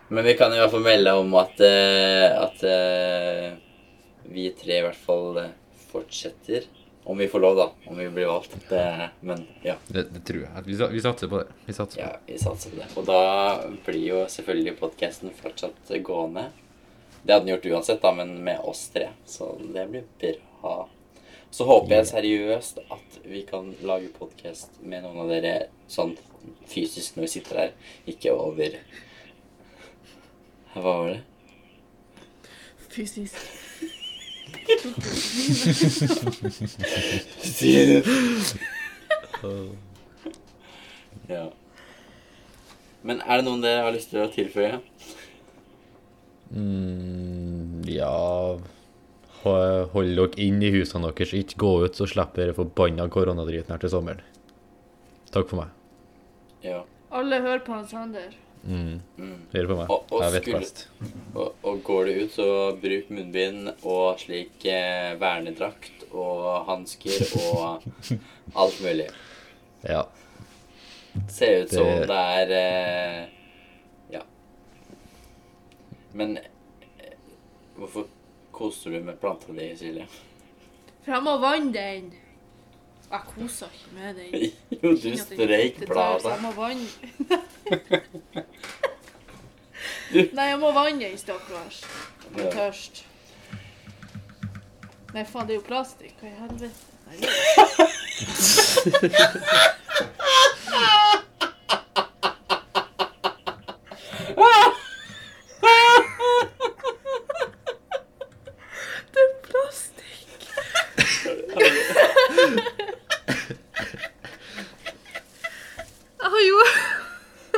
Men 0.07 0.23
vi 0.23 0.37
kan 0.39 0.53
i 0.55 0.59
hvert 0.61 0.71
fall 0.71 0.85
melde 0.85 1.13
om 1.19 1.33
at, 1.35 1.59
eh, 1.59 2.31
at 2.31 2.63
eh, 2.63 3.49
vi 4.31 4.47
tre 4.55 4.79
i 4.79 4.85
hvert 4.85 5.01
fall 5.03 5.41
eh, 5.41 5.55
fortsetter. 5.91 6.69
Om 7.07 7.19
vi 7.19 7.27
får 7.31 7.39
lov, 7.39 7.55
da. 7.55 7.67
Om 7.91 7.97
vi 7.97 8.09
blir 8.09 8.27
valgt. 8.27 8.55
Det, 8.69 9.09
men 9.19 9.45
ja, 9.63 9.75
Det, 9.87 10.09
det 10.11 10.23
tror 10.27 10.41
jeg. 10.43 10.63
Vi, 10.65 10.75
vi 10.91 11.01
satser 11.03 11.31
på 11.31 11.37
det. 11.39 11.59
Vi 11.65 11.75
satser 11.75 12.01
på 12.01 12.07
ja, 12.07 12.15
vi 12.27 12.39
satser 12.39 12.71
på 12.71 12.81
det. 12.81 12.87
Og 12.99 13.07
da 13.07 13.21
blir 13.85 14.03
jo 14.03 14.23
selvfølgelig 14.31 14.75
podkasten 14.79 15.31
fortsatt 15.35 15.91
gående. 16.03 16.49
Det 17.23 17.33
hadde 17.33 17.45
den 17.45 17.55
gjort 17.55 17.69
uansett, 17.71 18.01
da, 18.03 18.11
men 18.15 18.37
med 18.43 18.59
oss 18.63 18.89
tre. 18.91 19.09
Så 19.27 19.53
det 19.73 19.87
blir 19.91 20.07
bra. 20.19 20.75
Så 21.51 21.65
håper 21.65 21.95
jeg 21.95 22.07
seriøst 22.07 22.79
at 22.91 23.19
vi 23.25 23.41
kan 23.47 23.71
lage 23.87 24.09
podkast 24.19 24.81
med 24.83 25.05
noen 25.05 25.23
av 25.23 25.31
dere 25.31 25.53
sånn 25.91 26.15
fysisk 26.67 27.15
når 27.15 27.27
vi 27.27 27.31
sitter 27.31 27.61
her, 27.61 27.71
ikke 28.07 28.35
over 28.35 28.77
Hva 30.73 30.83
var 30.83 31.07
det? 31.13 31.21
Fysisk. 32.91 33.35
Ja. 41.27 41.47
Men 43.03 43.21
er 43.23 43.39
det 43.39 43.45
noen 43.47 43.63
dere 43.63 43.85
har 43.87 43.95
lyst 43.95 44.11
til 44.11 44.23
å 44.23 44.31
tilføye? 44.33 44.79
Mm, 46.51 47.83
ja 47.91 48.15
Hold 49.43 50.15
dere 50.17 50.41
inn 50.43 50.61
i 50.65 50.71
husene 50.73 51.11
deres, 51.13 51.33
ikke 51.37 51.57
gå 51.61 51.71
ut, 51.85 51.95
så 51.95 52.07
slipper 52.09 52.41
dere 52.47 52.55
forbanna 52.57 53.05
koronadriten 53.13 53.71
her 53.71 53.77
til 53.83 53.89
sommeren. 53.93 54.21
Takk 55.31 55.49
for 55.51 55.61
meg. 55.61 55.69
Ja. 56.65 56.81
Alle 57.11 57.39
hører 57.43 57.59
på 57.63 57.71
Hans 57.75 57.91
Sander. 57.93 58.33
Mm. 58.67 58.97
Hører 59.53 59.67
på 59.69 59.75
meg. 59.77 59.89
Og- 59.93 60.05
og 60.11 60.21
Jeg 60.23 60.31
vet 60.33 60.41
skulle- 60.43 60.59
best. 60.59 60.87
Og, 61.35 61.53
og 61.63 61.83
går 61.83 62.05
du 62.05 62.11
ut, 62.23 62.31
så 62.31 62.47
bruk 62.81 63.09
munnbind 63.09 63.69
og 63.83 64.19
slik 64.19 64.65
eh, 64.65 65.15
vernedrakt 65.21 66.03
og 66.11 66.65
hansker 66.65 67.37
og 67.53 67.83
alt 68.55 68.81
mulig. 68.81 69.07
Ja. 69.87 70.03
Ser 71.29 71.63
ut 71.63 71.69
som 71.71 71.85
Det- 71.85 72.07
det 72.07 72.17
er 72.17 72.51
eh, 72.51 73.27
Ja. 74.11 74.21
Men 76.13 76.37
eh, 76.37 77.13
hvorfor 77.77 78.05
koser 78.57 78.91
du 78.95 78.99
med 79.05 79.19
planta 79.21 79.53
di, 79.53 79.67
Silje? 79.79 80.05
For 81.05 81.11
jeg 81.15 81.23
må 81.25 81.33
vanne 81.41 81.71
den. 81.75 82.07
Jeg 83.07 83.21
koser 83.33 83.69
ikke 83.77 83.91
med 83.95 84.09
den. 84.19 84.31
Jo, 84.81 84.89
du 85.03 85.17
streik 85.21 85.77
bladet. 85.87 86.31
Jeg 86.33 86.41
må 86.43 86.51
vanne 86.57 86.87
Nei, 90.33 90.47
jeg 90.49 90.59
må 90.61 90.69
vanne 90.75 91.03
den, 91.05 91.17
stakkars. 91.19 91.81
Jeg 92.23 92.29
blir 92.35 92.51
tørst. 92.55 93.03
Nei, 95.15 95.23
faen, 95.27 95.47
det 95.47 95.53
er 95.55 95.59
jo 95.61 95.65
plastikk. 95.67 96.15
Hva 96.21 96.27
i 96.27 96.37
helvete? 96.41 96.79
Nei, 97.07 97.15
det- 97.23 97.27
Det 109.13 109.21
er 109.23 109.33
plastikk. 109.47 110.47
Jeg 116.17 116.29
har 116.33 116.43
jo 116.47 116.59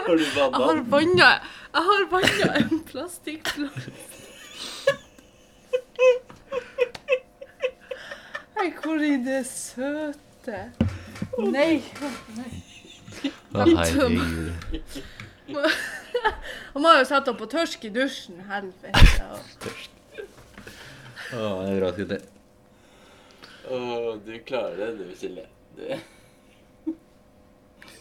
Har 0.05 0.15
du 0.15 0.23
Jeg 0.23 0.51
har 0.53 0.83
vanna? 1.19 1.41
Jeg 1.73 1.83
har 1.83 2.05
vanna 2.11 2.53
en 2.59 2.83
plastikkplast. 2.87 3.89
Nei, 8.59 8.71
hvor 8.81 9.03
er 9.03 9.21
det 9.23 9.43
søte? 9.47 10.63
Nei. 11.39 11.83
nei. 12.35 12.51
Herregud. 13.53 14.51
Han 16.73 16.83
må 16.83 16.91
jo 16.99 17.05
sette 17.07 17.31
opp 17.31 17.39
på 17.39 17.47
tørsk 17.49 17.87
i 17.87 17.93
dusjen. 17.93 18.41
Helvete. 18.49 19.29
Å, 21.29 21.43
det 21.63 21.71
er 21.71 21.79
bra 21.79 21.91
skutt. 21.93 22.15
Å, 23.69 23.79
du 24.25 24.33
klarer 24.47 24.79
det, 24.81 24.89
du, 24.97 25.13
Silje. 25.17 25.45
Du. 25.77 25.85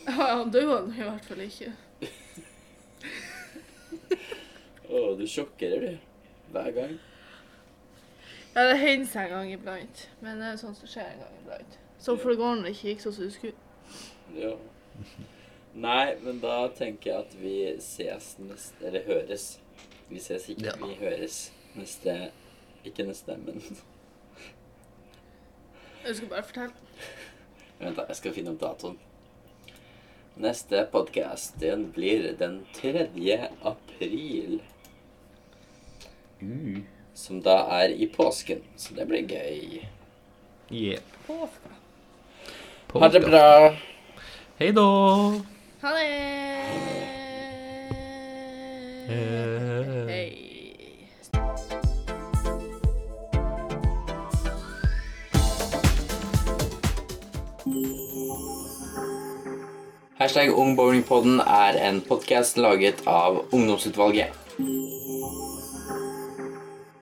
Ja, 0.09 0.38
Han 0.40 0.50
døde 0.50 0.81
nå 0.88 0.96
i 0.96 1.04
hvert 1.04 1.26
fall 1.28 1.44
ikke. 1.44 1.74
Du 5.18 5.26
sjokkerer, 5.26 5.81
du. 5.81 5.98
Hver 6.52 6.70
gang. 6.76 6.98
Ja, 8.54 8.64
det 8.70 8.78
hender 8.81 9.07
seg 9.07 9.28
en 9.28 9.35
gang 9.37 9.52
iblant. 9.52 10.09
Men 10.24 10.40
det 10.40 10.46
er 10.52 10.57
sånt 10.61 10.78
som 10.81 10.88
skjer 10.90 11.11
en 11.12 11.20
gang 11.24 11.37
iblant. 11.42 11.78
Så 11.98 12.14
for 12.16 12.31
det 12.33 12.38
går 12.40 12.54
når 12.57 12.68
det 12.68 12.72
ikke 12.76 12.88
gikk 12.92 13.04
sånn 13.04 13.16
som 13.18 13.24
du 13.28 13.31
skulle. 13.31 13.52
Ja. 14.38 14.52
Nei, 15.78 16.14
men 16.24 16.40
da 16.42 16.57
tenker 16.74 17.11
jeg 17.12 17.18
at 17.26 17.35
vi 17.38 17.52
ses 17.81 18.33
neste 18.42 18.87
Eller 18.88 19.04
høres. 19.07 19.44
Vi 20.09 20.18
ses 20.20 20.48
ikke, 20.50 20.64
Ja. 20.66 20.72
vi 20.81 20.94
høres 20.98 21.52
neste 21.76 22.31
Ikke 22.85 23.04
neste, 23.07 23.37
men 23.37 23.62
Jeg 26.04 26.16
skal 26.16 26.28
bare 26.28 26.42
fortelle. 26.42 26.72
Vent, 27.78 27.96
da. 27.96 28.04
Jeg 28.09 28.16
skal 28.16 28.33
finne 28.33 28.50
opp 28.54 28.61
datoen. 28.62 28.98
Neste 30.38 30.85
podkast, 30.92 31.59
den 31.61 31.92
blir 31.92 32.33
den 32.38 32.61
3. 32.74 33.50
april. 33.66 34.61
Uh. 36.42 36.79
Som 37.14 37.42
da 37.42 37.64
er 37.81 37.90
i 37.90 38.07
påsken. 38.07 38.62
Så 38.77 38.94
det 38.94 39.09
blir 39.11 39.27
gøy. 39.27 39.83
Yeah. 40.70 41.03
Påska. 41.27 41.74
Ha 42.92 43.09
det 43.09 43.20
bra. 43.24 43.74
Hei 44.59 44.70
da. 44.72 44.85
Ha 45.83 45.94
det! 45.96 46.07
Eh. 49.09 50.07
Hei. 50.09 50.48
Hashtag 60.18 60.51
Ungbowlingpodden 60.51 61.40
er 61.40 61.79
en 61.88 62.01
podkast 62.01 62.59
laget 62.59 63.03
av 63.07 63.44
Ungdomsutvalget. 63.51 64.48